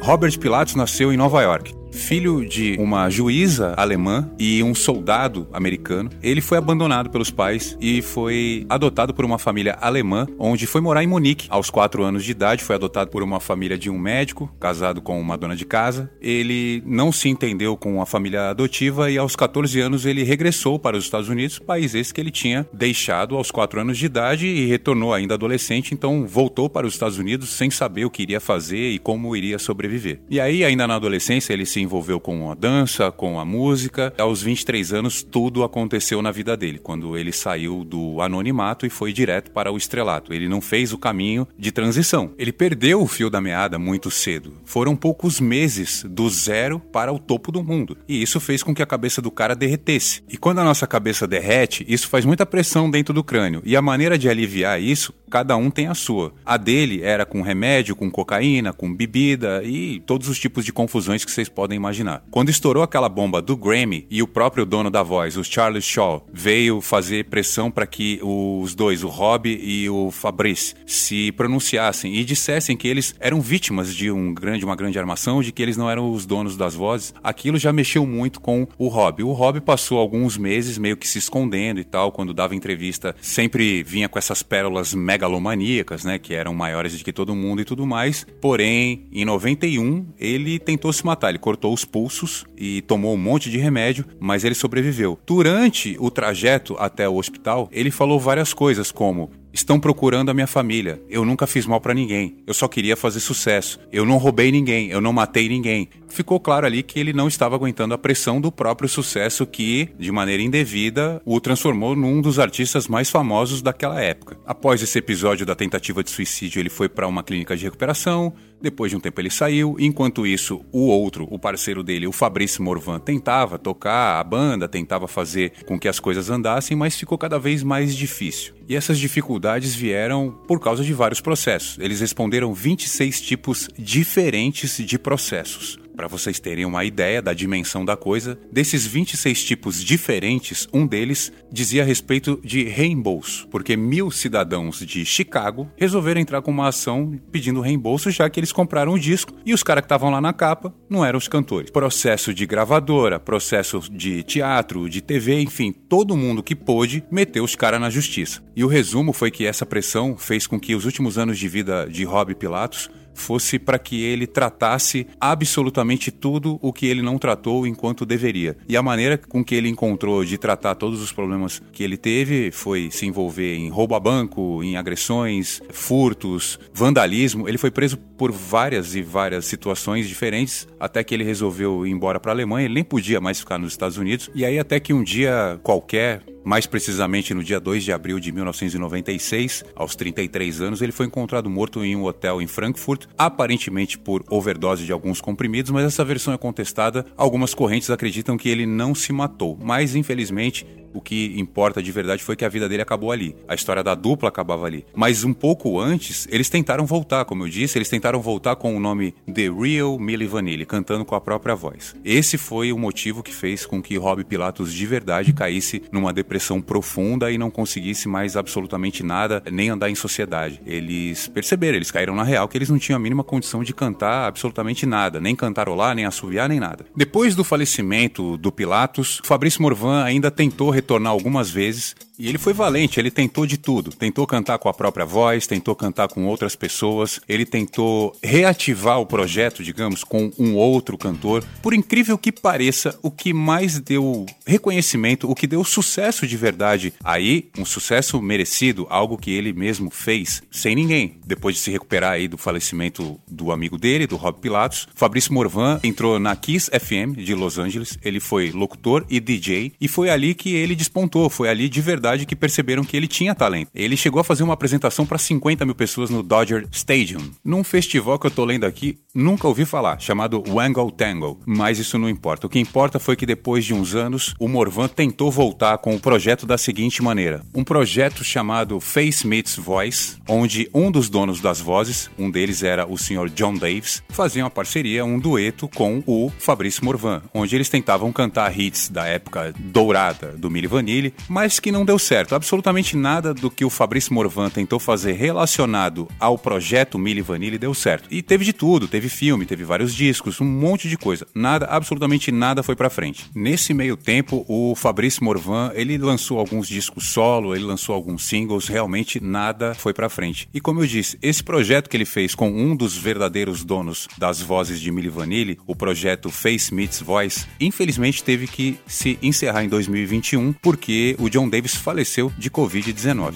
Robert 0.00 0.38
Pilatos 0.38 0.74
nasceu 0.74 1.10
em 1.12 1.16
Nova 1.16 1.40
York 1.40 1.74
Filho 1.96 2.46
de 2.46 2.76
uma 2.78 3.08
juíza 3.10 3.74
alemã 3.76 4.30
e 4.38 4.62
um 4.62 4.74
soldado 4.74 5.48
americano, 5.52 6.10
ele 6.22 6.40
foi 6.40 6.58
abandonado 6.58 7.10
pelos 7.10 7.30
pais 7.30 7.76
e 7.80 8.02
foi 8.02 8.66
adotado 8.68 9.14
por 9.14 9.24
uma 9.24 9.38
família 9.38 9.76
alemã, 9.80 10.26
onde 10.38 10.66
foi 10.66 10.80
morar 10.80 11.02
em 11.02 11.06
Munique. 11.06 11.46
Aos 11.48 11.70
quatro 11.70 12.04
anos 12.04 12.22
de 12.22 12.30
idade, 12.30 12.62
foi 12.62 12.76
adotado 12.76 13.10
por 13.10 13.22
uma 13.22 13.40
família 13.40 13.78
de 13.78 13.90
um 13.90 13.98
médico, 13.98 14.54
casado 14.60 15.00
com 15.00 15.20
uma 15.20 15.38
dona 15.38 15.56
de 15.56 15.64
casa. 15.64 16.10
Ele 16.20 16.82
não 16.86 17.10
se 17.10 17.28
entendeu 17.28 17.76
com 17.76 18.00
a 18.00 18.06
família 18.06 18.50
adotiva 18.50 19.10
e 19.10 19.16
aos 19.16 19.34
14 19.34 19.80
anos 19.80 20.04
ele 20.04 20.22
regressou 20.22 20.78
para 20.78 20.96
os 20.96 21.04
Estados 21.04 21.28
Unidos, 21.28 21.58
país 21.58 21.94
esse 21.94 22.12
que 22.12 22.20
ele 22.20 22.30
tinha 22.30 22.68
deixado 22.72 23.36
aos 23.36 23.50
4 23.50 23.80
anos 23.80 23.98
de 23.98 24.06
idade 24.06 24.46
e 24.46 24.66
retornou 24.66 25.14
ainda 25.14 25.34
adolescente, 25.34 25.94
então 25.94 26.26
voltou 26.26 26.68
para 26.68 26.86
os 26.86 26.92
Estados 26.92 27.18
Unidos 27.18 27.48
sem 27.50 27.70
saber 27.70 28.04
o 28.04 28.10
que 28.10 28.22
iria 28.22 28.40
fazer 28.40 28.90
e 28.90 28.98
como 28.98 29.34
iria 29.34 29.58
sobreviver. 29.58 30.20
E 30.28 30.38
aí, 30.38 30.62
ainda 30.62 30.86
na 30.86 30.96
adolescência, 30.96 31.52
ele 31.52 31.64
se 31.64 31.85
envolveu 31.86 32.20
com 32.20 32.50
a 32.50 32.54
dança, 32.54 33.10
com 33.10 33.40
a 33.40 33.44
música. 33.44 34.12
Aos 34.18 34.42
23 34.42 34.92
anos, 34.92 35.22
tudo 35.22 35.64
aconteceu 35.64 36.20
na 36.20 36.30
vida 36.30 36.56
dele, 36.56 36.78
quando 36.78 37.16
ele 37.16 37.32
saiu 37.32 37.84
do 37.84 38.20
anonimato 38.20 38.84
e 38.84 38.90
foi 38.90 39.12
direto 39.12 39.50
para 39.50 39.72
o 39.72 39.76
estrelato. 39.76 40.34
Ele 40.34 40.48
não 40.48 40.60
fez 40.60 40.92
o 40.92 40.98
caminho 40.98 41.46
de 41.58 41.72
transição. 41.72 42.32
Ele 42.38 42.52
perdeu 42.52 43.00
o 43.00 43.06
fio 43.06 43.30
da 43.30 43.40
meada 43.40 43.78
muito 43.78 44.10
cedo. 44.10 44.54
Foram 44.64 44.94
poucos 44.94 45.40
meses 45.40 46.04
do 46.08 46.28
zero 46.28 46.78
para 46.78 47.12
o 47.12 47.18
topo 47.18 47.50
do 47.50 47.62
mundo. 47.62 47.96
E 48.08 48.20
isso 48.20 48.40
fez 48.40 48.62
com 48.62 48.74
que 48.74 48.82
a 48.82 48.86
cabeça 48.86 49.22
do 49.22 49.30
cara 49.30 49.54
derretesse. 49.54 50.22
E 50.28 50.36
quando 50.36 50.58
a 50.58 50.64
nossa 50.64 50.86
cabeça 50.86 51.26
derrete, 51.26 51.84
isso 51.88 52.08
faz 52.08 52.24
muita 52.24 52.44
pressão 52.44 52.90
dentro 52.90 53.14
do 53.14 53.24
crânio. 53.24 53.62
E 53.64 53.76
a 53.76 53.82
maneira 53.82 54.18
de 54.18 54.28
aliviar 54.28 54.82
isso, 54.82 55.14
cada 55.30 55.56
um 55.56 55.70
tem 55.70 55.86
a 55.86 55.94
sua. 55.94 56.32
A 56.44 56.56
dele 56.56 57.02
era 57.02 57.24
com 57.24 57.42
remédio, 57.42 57.96
com 57.96 58.10
cocaína, 58.10 58.72
com 58.72 58.92
bebida 58.92 59.62
e 59.64 60.00
todos 60.00 60.28
os 60.28 60.38
tipos 60.38 60.64
de 60.64 60.72
confusões 60.72 61.24
que 61.24 61.30
vocês 61.30 61.48
podem 61.48 61.65
imaginar. 61.74 62.24
Quando 62.30 62.50
estourou 62.50 62.82
aquela 62.82 63.08
bomba 63.08 63.42
do 63.42 63.56
Grammy 63.56 64.06
e 64.10 64.22
o 64.22 64.28
próprio 64.28 64.64
dono 64.64 64.90
da 64.90 65.02
voz, 65.02 65.36
o 65.36 65.44
Charles 65.44 65.84
Shaw, 65.84 66.26
veio 66.32 66.80
fazer 66.80 67.26
pressão 67.26 67.70
para 67.70 67.86
que 67.86 68.20
os 68.22 68.74
dois, 68.74 69.02
o 69.02 69.08
Rob 69.08 69.48
e 69.48 69.88
o 69.88 70.10
Fabrice, 70.10 70.74
se 70.86 71.32
pronunciassem 71.32 72.14
e 72.14 72.24
dissessem 72.24 72.76
que 72.76 72.88
eles 72.88 73.14
eram 73.20 73.40
vítimas 73.40 73.94
de 73.94 74.10
um 74.10 74.32
grande, 74.32 74.64
uma 74.64 74.76
grande 74.76 74.98
armação, 74.98 75.42
de 75.42 75.52
que 75.52 75.62
eles 75.62 75.76
não 75.76 75.90
eram 75.90 76.10
os 76.10 76.26
donos 76.26 76.56
das 76.56 76.74
vozes, 76.74 77.14
aquilo 77.22 77.58
já 77.58 77.72
mexeu 77.72 78.06
muito 78.06 78.40
com 78.40 78.66
o 78.78 78.88
Rob. 78.88 79.22
O 79.22 79.32
Rob 79.32 79.60
passou 79.60 79.98
alguns 79.98 80.36
meses 80.36 80.78
meio 80.78 80.96
que 80.96 81.08
se 81.08 81.18
escondendo 81.18 81.80
e 81.80 81.84
tal, 81.84 82.12
quando 82.12 82.34
dava 82.34 82.54
entrevista, 82.54 83.14
sempre 83.20 83.82
vinha 83.82 84.08
com 84.08 84.18
essas 84.18 84.42
pérolas 84.42 84.94
megalomaníacas, 84.94 86.04
né, 86.04 86.18
que 86.18 86.34
eram 86.34 86.54
maiores 86.54 86.96
do 86.96 87.04
que 87.04 87.12
todo 87.12 87.34
mundo 87.34 87.60
e 87.60 87.64
tudo 87.64 87.86
mais. 87.86 88.26
Porém, 88.40 89.06
em 89.12 89.24
91, 89.24 90.06
ele 90.18 90.58
tentou 90.58 90.92
se 90.92 91.04
matar, 91.04 91.30
ele 91.30 91.38
cortou 91.56 91.72
os 91.72 91.86
pulsos 91.86 92.44
e 92.54 92.82
tomou 92.82 93.14
um 93.14 93.16
monte 93.16 93.50
de 93.50 93.56
remédio, 93.56 94.04
mas 94.20 94.44
ele 94.44 94.54
sobreviveu. 94.54 95.18
Durante 95.26 95.96
o 95.98 96.10
trajeto 96.10 96.76
até 96.78 97.08
o 97.08 97.16
hospital, 97.16 97.68
ele 97.72 97.90
falou 97.90 98.20
várias 98.20 98.52
coisas 98.52 98.92
como 98.92 99.30
Estão 99.56 99.80
procurando 99.80 100.28
a 100.28 100.34
minha 100.34 100.46
família. 100.46 101.00
Eu 101.08 101.24
nunca 101.24 101.46
fiz 101.46 101.64
mal 101.64 101.80
para 101.80 101.94
ninguém. 101.94 102.36
Eu 102.46 102.52
só 102.52 102.68
queria 102.68 102.94
fazer 102.94 103.20
sucesso. 103.20 103.80
Eu 103.90 104.04
não 104.04 104.18
roubei 104.18 104.52
ninguém. 104.52 104.90
Eu 104.90 105.00
não 105.00 105.14
matei 105.14 105.48
ninguém. 105.48 105.88
Ficou 106.08 106.38
claro 106.38 106.66
ali 106.66 106.82
que 106.82 107.00
ele 107.00 107.14
não 107.14 107.26
estava 107.26 107.54
aguentando 107.54 107.94
a 107.94 107.98
pressão 107.98 108.38
do 108.38 108.52
próprio 108.52 108.86
sucesso 108.86 109.46
que, 109.46 109.88
de 109.98 110.12
maneira 110.12 110.42
indevida, 110.42 111.22
o 111.24 111.40
transformou 111.40 111.96
num 111.96 112.20
dos 112.20 112.38
artistas 112.38 112.86
mais 112.86 113.08
famosos 113.08 113.62
daquela 113.62 113.98
época. 113.98 114.36
Após 114.44 114.82
esse 114.82 114.98
episódio 114.98 115.46
da 115.46 115.54
tentativa 115.54 116.04
de 116.04 116.10
suicídio, 116.10 116.60
ele 116.60 116.68
foi 116.68 116.86
para 116.86 117.08
uma 117.08 117.22
clínica 117.22 117.56
de 117.56 117.64
recuperação. 117.64 118.34
Depois 118.60 118.90
de 118.90 118.96
um 118.96 119.00
tempo 119.00 119.20
ele 119.20 119.30
saiu, 119.30 119.76
enquanto 119.78 120.26
isso, 120.26 120.64
o 120.70 120.86
outro, 120.86 121.26
o 121.30 121.38
parceiro 121.38 121.82
dele, 121.82 122.06
o 122.06 122.12
Fabrício 122.12 122.62
Morvan, 122.62 122.98
tentava 122.98 123.58
tocar 123.58 124.20
a 124.20 124.24
banda, 124.24 124.68
tentava 124.68 125.08
fazer 125.08 125.52
com 125.66 125.78
que 125.78 125.88
as 125.88 125.98
coisas 125.98 126.28
andassem, 126.30 126.76
mas 126.76 126.96
ficou 126.96 127.16
cada 127.16 127.38
vez 127.38 127.62
mais 127.62 127.94
difícil. 127.94 128.54
E 128.68 128.74
essas 128.74 128.98
dificuldades 128.98 129.74
vieram 129.74 130.30
por 130.46 130.60
causa 130.60 130.82
de 130.82 130.92
vários 130.92 131.20
processos. 131.20 131.78
Eles 131.78 132.00
responderam 132.00 132.52
26 132.52 133.20
tipos 133.20 133.68
diferentes 133.78 134.76
de 134.76 134.98
processos. 134.98 135.78
Para 135.96 136.08
vocês 136.08 136.38
terem 136.38 136.66
uma 136.66 136.84
ideia 136.84 137.22
da 137.22 137.32
dimensão 137.32 137.82
da 137.82 137.96
coisa, 137.96 138.38
desses 138.52 138.86
26 138.86 139.42
tipos 139.42 139.82
diferentes, 139.82 140.68
um 140.70 140.86
deles 140.86 141.32
dizia 141.50 141.82
a 141.82 141.86
respeito 141.86 142.38
de 142.44 142.64
reembolso, 142.64 143.48
porque 143.48 143.78
mil 143.78 144.10
cidadãos 144.10 144.80
de 144.80 145.06
Chicago 145.06 145.70
resolveram 145.74 146.20
entrar 146.20 146.42
com 146.42 146.50
uma 146.50 146.68
ação 146.68 147.18
pedindo 147.32 147.62
reembolso, 147.62 148.10
já 148.10 148.28
que 148.28 148.38
eles 148.38 148.52
compraram 148.52 148.92
o 148.92 148.98
disco 148.98 149.32
e 149.44 149.54
os 149.54 149.62
caras 149.62 149.80
que 149.80 149.86
estavam 149.86 150.10
lá 150.10 150.20
na 150.20 150.34
capa 150.34 150.74
não 150.90 151.02
eram 151.02 151.16
os 151.16 151.28
cantores. 151.28 151.70
Processo 151.70 152.34
de 152.34 152.44
gravadora, 152.44 153.18
processo 153.18 153.80
de 153.90 154.22
teatro, 154.22 154.90
de 154.90 155.00
TV, 155.00 155.40
enfim, 155.40 155.72
todo 155.72 156.16
mundo 156.16 156.42
que 156.42 156.54
pôde 156.54 157.02
meteu 157.10 157.42
os 157.42 157.56
caras 157.56 157.80
na 157.80 157.88
justiça. 157.88 158.42
E 158.54 158.62
o 158.62 158.68
resumo 158.68 159.14
foi 159.14 159.30
que 159.30 159.46
essa 159.46 159.64
pressão 159.64 160.14
fez 160.14 160.46
com 160.46 160.60
que 160.60 160.74
os 160.74 160.84
últimos 160.84 161.16
anos 161.16 161.38
de 161.38 161.48
vida 161.48 161.88
de 161.88 162.04
Rob 162.04 162.34
Pilatos 162.34 162.90
fosse 163.16 163.58
para 163.58 163.78
que 163.78 164.02
ele 164.02 164.26
tratasse 164.26 165.06
absolutamente 165.20 166.10
tudo 166.10 166.58
o 166.62 166.72
que 166.72 166.86
ele 166.86 167.02
não 167.02 167.18
tratou 167.18 167.66
enquanto 167.66 168.06
deveria. 168.06 168.56
E 168.68 168.76
a 168.76 168.82
maneira 168.82 169.18
com 169.18 169.44
que 169.44 169.54
ele 169.54 169.68
encontrou 169.68 170.24
de 170.24 170.38
tratar 170.38 170.74
todos 170.74 171.00
os 171.00 171.12
problemas 171.12 171.60
que 171.72 171.82
ele 171.82 171.96
teve 171.96 172.50
foi 172.50 172.88
se 172.90 173.06
envolver 173.06 173.56
em 173.56 173.68
roubo 173.68 173.94
a 173.94 174.00
banco, 174.00 174.62
em 174.62 174.76
agressões, 174.76 175.60
furtos, 175.70 176.58
vandalismo. 176.72 177.48
Ele 177.48 177.58
foi 177.58 177.70
preso 177.70 177.96
por 177.96 178.32
várias 178.32 178.94
e 178.94 179.02
várias 179.02 179.44
situações 179.46 180.08
diferentes 180.08 180.66
até 180.78 181.02
que 181.02 181.14
ele 181.14 181.24
resolveu 181.24 181.86
ir 181.86 181.90
embora 181.90 182.20
para 182.20 182.32
a 182.32 182.34
Alemanha. 182.34 182.66
Ele 182.66 182.74
nem 182.74 182.84
podia 182.84 183.20
mais 183.20 183.40
ficar 183.40 183.58
nos 183.58 183.72
Estados 183.72 183.96
Unidos. 183.96 184.30
E 184.34 184.44
aí 184.44 184.58
até 184.58 184.78
que 184.80 184.92
um 184.92 185.02
dia 185.02 185.58
qualquer 185.62 186.22
mais 186.46 186.64
precisamente 186.64 187.34
no 187.34 187.42
dia 187.42 187.58
2 187.58 187.82
de 187.82 187.92
abril 187.92 188.20
de 188.20 188.30
1996, 188.30 189.64
aos 189.74 189.96
33 189.96 190.60
anos, 190.60 190.80
ele 190.80 190.92
foi 190.92 191.06
encontrado 191.06 191.50
morto 191.50 191.84
em 191.84 191.96
um 191.96 192.04
hotel 192.04 192.40
em 192.40 192.46
Frankfurt, 192.46 193.06
aparentemente 193.18 193.98
por 193.98 194.22
overdose 194.30 194.84
de 194.84 194.92
alguns 194.92 195.20
comprimidos, 195.20 195.72
mas 195.72 195.84
essa 195.84 196.04
versão 196.04 196.32
é 196.32 196.38
contestada. 196.38 197.04
Algumas 197.16 197.52
correntes 197.52 197.90
acreditam 197.90 198.38
que 198.38 198.48
ele 198.48 198.64
não 198.64 198.94
se 198.94 199.12
matou, 199.12 199.58
mas 199.60 199.96
infelizmente 199.96 200.64
o 200.96 201.00
que 201.00 201.38
importa 201.38 201.82
de 201.82 201.92
verdade 201.92 202.22
foi 202.22 202.34
que 202.34 202.44
a 202.44 202.48
vida 202.48 202.68
dele 202.68 202.82
acabou 202.82 203.12
ali. 203.12 203.36
A 203.46 203.54
história 203.54 203.82
da 203.82 203.94
dupla 203.94 204.30
acabava 204.30 204.66
ali. 204.66 204.86
Mas 204.94 205.24
um 205.24 205.34
pouco 205.34 205.78
antes, 205.78 206.26
eles 206.30 206.48
tentaram 206.48 206.86
voltar, 206.86 207.24
como 207.26 207.44
eu 207.44 207.48
disse, 207.48 207.76
eles 207.76 207.90
tentaram 207.90 208.20
voltar 208.20 208.56
com 208.56 208.74
o 208.74 208.80
nome 208.80 209.14
The 209.32 209.50
Real 209.50 209.98
Milli 209.98 210.26
Vanilli, 210.26 210.64
cantando 210.64 211.04
com 211.04 211.14
a 211.14 211.20
própria 211.20 211.54
voz. 211.54 211.94
Esse 212.04 212.38
foi 212.38 212.72
o 212.72 212.78
motivo 212.78 213.22
que 213.22 213.34
fez 213.34 213.66
com 213.66 213.82
que 213.82 213.96
Rob 213.96 214.24
Pilatos 214.24 214.72
de 214.72 214.86
verdade 214.86 215.32
caísse 215.32 215.82
numa 215.92 216.12
depressão 216.12 216.60
profunda 216.62 217.30
e 217.30 217.36
não 217.36 217.50
conseguisse 217.50 218.08
mais 218.08 218.36
absolutamente 218.36 219.02
nada, 219.02 219.42
nem 219.52 219.68
andar 219.68 219.90
em 219.90 219.94
sociedade. 219.94 220.60
Eles 220.64 221.28
perceberam, 221.28 221.76
eles 221.76 221.90
caíram 221.90 222.14
na 222.14 222.22
real 222.22 222.48
que 222.48 222.56
eles 222.56 222.70
não 222.70 222.78
tinham 222.78 222.96
a 222.96 223.00
mínima 223.00 223.22
condição 223.22 223.62
de 223.62 223.74
cantar 223.74 224.26
absolutamente 224.26 224.86
nada, 224.86 225.20
nem 225.20 225.36
cantarolar, 225.36 225.94
nem 225.94 226.06
assoviar, 226.06 226.48
nem 226.48 226.58
nada. 226.58 226.86
Depois 226.96 227.34
do 227.34 227.44
falecimento 227.44 228.36
do 228.38 228.50
Pilatos, 228.50 229.20
Fabrício 229.24 229.60
Morvan 229.60 230.02
ainda 230.02 230.30
tentou 230.30 230.70
retornar 230.86 231.10
algumas 231.12 231.50
vezes 231.50 231.96
e 232.18 232.28
ele 232.28 232.38
foi 232.38 232.52
valente, 232.52 232.98
ele 232.98 233.10
tentou 233.10 233.46
de 233.46 233.58
tudo. 233.58 233.90
Tentou 233.90 234.26
cantar 234.26 234.58
com 234.58 234.68
a 234.68 234.74
própria 234.74 235.04
voz, 235.04 235.46
tentou 235.46 235.74
cantar 235.74 236.08
com 236.08 236.26
outras 236.26 236.56
pessoas, 236.56 237.20
ele 237.28 237.44
tentou 237.44 238.16
reativar 238.22 239.00
o 239.00 239.06
projeto, 239.06 239.62
digamos, 239.62 240.02
com 240.02 240.30
um 240.38 240.54
outro 240.54 240.96
cantor. 240.96 241.44
Por 241.62 241.74
incrível 241.74 242.16
que 242.16 242.32
pareça, 242.32 242.98
o 243.02 243.10
que 243.10 243.32
mais 243.32 243.78
deu 243.78 244.24
reconhecimento, 244.46 245.30
o 245.30 245.34
que 245.34 245.46
deu 245.46 245.62
sucesso 245.64 246.26
de 246.26 246.36
verdade 246.36 246.94
aí, 247.04 247.50
um 247.58 247.64
sucesso 247.64 248.20
merecido, 248.22 248.86
algo 248.88 249.18
que 249.18 249.30
ele 249.30 249.52
mesmo 249.52 249.90
fez 249.90 250.42
sem 250.50 250.74
ninguém. 250.74 251.18
Depois 251.26 251.56
de 251.56 251.60
se 251.60 251.70
recuperar 251.70 252.12
aí 252.12 252.28
do 252.28 252.38
falecimento 252.38 253.20
do 253.28 253.52
amigo 253.52 253.76
dele, 253.76 254.06
do 254.06 254.16
Rob 254.16 254.40
Pilatos, 254.40 254.88
Fabrício 254.94 255.32
Morvan 255.34 255.80
entrou 255.82 256.18
na 256.18 256.34
Kiss 256.34 256.70
FM 256.70 257.16
de 257.18 257.34
Los 257.34 257.58
Angeles. 257.58 257.98
Ele 258.02 258.20
foi 258.20 258.50
locutor 258.50 259.04
e 259.10 259.20
DJ 259.20 259.72
e 259.80 259.88
foi 259.88 260.08
ali 260.08 260.34
que 260.34 260.54
ele 260.54 260.74
despontou, 260.74 261.28
foi 261.28 261.48
ali 261.48 261.68
de 261.68 261.80
verdade 261.80 262.05
que 262.26 262.36
perceberam 262.36 262.84
que 262.84 262.96
ele 262.96 263.08
tinha 263.08 263.34
talento. 263.34 263.70
Ele 263.74 263.96
chegou 263.96 264.20
a 264.20 264.24
fazer 264.24 264.42
uma 264.42 264.54
apresentação 264.54 265.04
para 265.04 265.18
50 265.18 265.64
mil 265.64 265.74
pessoas 265.74 266.10
no 266.10 266.22
Dodger 266.22 266.66
Stadium, 266.70 267.20
num 267.44 267.64
festival 267.64 268.18
que 268.18 268.26
eu 268.26 268.30
tô 268.30 268.44
lendo 268.44 268.64
aqui, 268.64 268.98
nunca 269.14 269.48
ouvi 269.48 269.64
falar, 269.64 269.98
chamado 269.98 270.44
Wangle 270.48 270.92
Tangle. 270.92 271.38
Mas 271.44 271.78
isso 271.78 271.98
não 271.98 272.08
importa. 272.08 272.46
O 272.46 272.50
que 272.50 272.58
importa 272.58 272.98
foi 272.98 273.16
que 273.16 273.26
depois 273.26 273.64
de 273.64 273.74
uns 273.74 273.94
anos, 273.94 274.34
o 274.38 274.48
Morvan 274.48 274.88
tentou 274.88 275.30
voltar 275.30 275.78
com 275.78 275.94
o 275.94 276.00
projeto 276.00 276.46
da 276.46 276.58
seguinte 276.58 277.02
maneira: 277.02 277.42
um 277.54 277.64
projeto 277.64 278.22
chamado 278.22 278.78
Face 278.80 279.26
Meets 279.26 279.56
Voice, 279.56 280.16
onde 280.28 280.68
um 280.72 280.90
dos 280.90 281.08
donos 281.08 281.40
das 281.40 281.60
vozes, 281.60 282.10
um 282.18 282.30
deles 282.30 282.62
era 282.62 282.86
o 282.86 282.96
Sr. 282.96 283.30
John 283.34 283.54
Davis, 283.54 284.02
fazia 284.08 284.44
uma 284.44 284.50
parceria, 284.50 285.04
um 285.04 285.18
dueto 285.18 285.68
com 285.68 286.02
o 286.06 286.30
Fabrício 286.38 286.84
Morvan, 286.84 287.22
onde 287.32 287.54
eles 287.54 287.68
tentavam 287.68 288.12
cantar 288.12 288.58
hits 288.58 288.88
da 288.88 289.06
época 289.06 289.54
dourada 289.58 290.32
do 290.36 290.50
Milli 290.50 290.66
Vanilli, 290.66 291.14
mas 291.28 291.58
que 291.58 291.72
não 291.72 291.84
deu 291.84 291.95
deu 291.96 291.98
certo. 291.98 292.34
Absolutamente 292.34 292.94
nada 292.94 293.32
do 293.32 293.50
que 293.50 293.64
o 293.64 293.70
Fabrício 293.70 294.12
Morvan 294.12 294.50
tentou 294.50 294.78
fazer 294.78 295.12
relacionado 295.12 296.06
ao 296.20 296.36
projeto 296.36 296.98
Milli 296.98 297.22
Vanilli 297.22 297.56
deu 297.56 297.72
certo. 297.72 298.06
E 298.10 298.20
teve 298.20 298.44
de 298.44 298.52
tudo, 298.52 298.86
teve 298.86 299.08
filme, 299.08 299.46
teve 299.46 299.64
vários 299.64 299.94
discos, 299.94 300.40
um 300.40 300.44
monte 300.44 300.90
de 300.90 300.98
coisa. 300.98 301.26
Nada, 301.34 301.66
absolutamente 301.66 302.30
nada 302.30 302.62
foi 302.62 302.76
pra 302.76 302.90
frente. 302.90 303.24
Nesse 303.34 303.72
meio 303.72 303.96
tempo, 303.96 304.44
o 304.46 304.74
Fabrício 304.74 305.24
Morvan, 305.24 305.72
ele 305.74 305.96
lançou 305.96 306.38
alguns 306.38 306.68
discos 306.68 307.08
solo, 307.08 307.54
ele 307.54 307.64
lançou 307.64 307.94
alguns 307.94 308.26
singles, 308.26 308.68
realmente 308.68 309.18
nada 309.18 309.74
foi 309.74 309.94
pra 309.94 310.10
frente. 310.10 310.48
E 310.52 310.60
como 310.60 310.82
eu 310.82 310.86
disse, 310.86 311.18
esse 311.22 311.42
projeto 311.42 311.88
que 311.88 311.96
ele 311.96 312.04
fez 312.04 312.34
com 312.34 312.50
um 312.50 312.76
dos 312.76 312.94
verdadeiros 312.94 313.64
donos 313.64 314.06
das 314.18 314.40
vozes 314.40 314.80
de 314.80 314.92
Milli 314.92 315.08
Vanilli, 315.08 315.58
o 315.66 315.74
projeto 315.74 316.28
Face 316.28 316.74
Meets 316.74 317.00
Voice, 317.00 317.46
infelizmente 317.58 318.22
teve 318.22 318.46
que 318.46 318.78
se 318.86 319.18
encerrar 319.22 319.64
em 319.64 319.68
2021 319.68 320.52
porque 320.52 321.16
o 321.18 321.30
John 321.30 321.48
Davis 321.48 321.74
faleceu 321.86 322.32
de 322.36 322.50
Covid-19. 322.50 323.32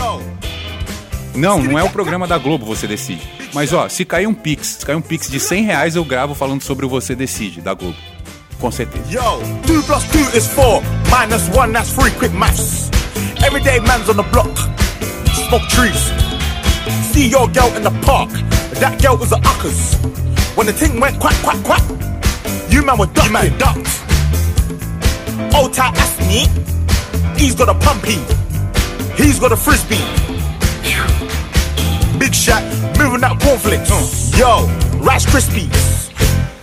Não, 1.36 1.62
não 1.62 1.78
é 1.78 1.84
o 1.84 1.90
programa 1.90 2.26
da 2.26 2.38
Globo 2.38 2.66
Você 2.66 2.88
Decide. 2.88 3.28
Mas 3.54 3.74
ó, 3.74 3.90
se 3.90 4.06
cair 4.06 4.26
um 4.26 4.34
Pix, 4.34 4.78
se 4.80 4.86
cair 4.86 4.96
um 4.96 5.02
Pix 5.02 5.30
de 5.30 5.40
100 5.40 5.64
reais, 5.64 5.96
eu 5.96 6.06
gravo 6.06 6.34
falando 6.34 6.62
sobre 6.62 6.86
o 6.86 6.90
Você 6.90 7.14
Decide, 7.14 7.62
da 7.62 7.74
Globo. 7.74 7.98
Com 8.60 8.72
certeza. 8.72 9.06
Yo, 9.12 9.40
2 9.68 9.86
plus 9.86 10.04
2 10.06 10.34
is 10.34 10.48
4, 10.48 10.82
minus 11.12 11.50
1, 11.50 11.74
that's 11.74 11.94
3, 11.94 12.10
quick 12.18 12.34
maths. 12.34 12.90
Everyday 13.46 13.80
man's 13.82 14.08
on 14.10 14.16
the 14.16 14.24
block, 14.24 14.50
smoke 15.48 15.68
trees. 15.68 16.25
See 17.16 17.30
your 17.30 17.48
girl 17.48 17.72
in 17.78 17.84
the 17.84 17.96
park, 18.04 18.28
that 18.84 19.00
girl 19.02 19.16
was 19.16 19.32
a 19.32 19.40
uckers. 19.48 19.96
When 20.58 20.68
the 20.68 20.74
thing 20.74 21.00
went 21.00 21.18
quack, 21.18 21.34
quack, 21.48 21.56
quack, 21.64 21.80
you 22.68 22.84
man 22.84 23.00
were 23.00 23.08
ducked. 23.08 23.28
You 23.28 23.32
man 23.32 23.58
ducked. 23.58 23.88
Old 25.56 25.72
tight 25.72 25.96
ass 25.96 26.20
me, 26.28 26.44
he's 27.40 27.56
got 27.56 27.72
a 27.72 27.74
pumpy, 27.80 28.20
he's 29.16 29.40
got 29.40 29.54
a 29.54 29.56
frisbee. 29.56 30.04
Big 32.20 32.36
shot, 32.36 32.60
moving 33.00 33.24
that 33.24 33.40
cornflakes. 33.40 33.88
Hmm. 33.88 34.36
Yo, 34.36 34.68
Rice 35.00 35.26
Krispies. 35.26 36.12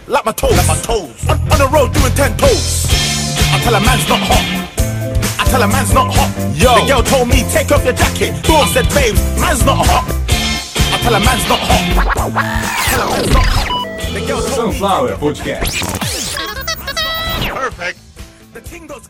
Like 0.06 0.26
my 0.26 0.32
toes. 0.32 0.52
Like 0.52 0.68
my 0.68 0.76
toes. 0.84 1.16
On, 1.32 1.40
on 1.48 1.58
the 1.64 1.68
road 1.72 1.96
doing 1.96 2.12
ten 2.12 2.36
toes. 2.36 2.92
I 3.56 3.58
tell 3.64 3.72
a 3.72 3.80
man's 3.80 4.04
not 4.04 4.20
hot. 4.20 4.44
I 5.40 5.48
tell 5.48 5.62
a 5.62 5.66
man's 5.66 5.94
not 5.94 6.12
hot. 6.12 6.28
Yo. 6.52 6.76
The 6.76 6.92
girl 6.92 7.02
told 7.02 7.28
me 7.28 7.40
take 7.48 7.72
off 7.72 7.88
your 7.88 7.96
jacket. 7.96 8.36
I 8.44 8.68
said, 8.68 8.84
babe, 8.92 9.16
man's 9.40 9.64
not 9.64 9.80
hot. 9.88 10.21
I 11.02 11.06
tell 11.06 11.14
a 11.16 11.20
man's 11.20 11.48
not 11.48 11.58
hot. 11.58 12.14
Tell 12.14 12.28
a 12.28 12.32
man's 12.32 13.32
not 13.32 13.44
hot. 13.44 14.12
The 14.14 14.20
girl. 14.24 14.40
Sunflower 14.40 15.16
Podcast. 15.16 15.82
Perfect. 17.52 17.98
The 18.54 18.60
thing 18.60 18.86
goes. 18.86 19.08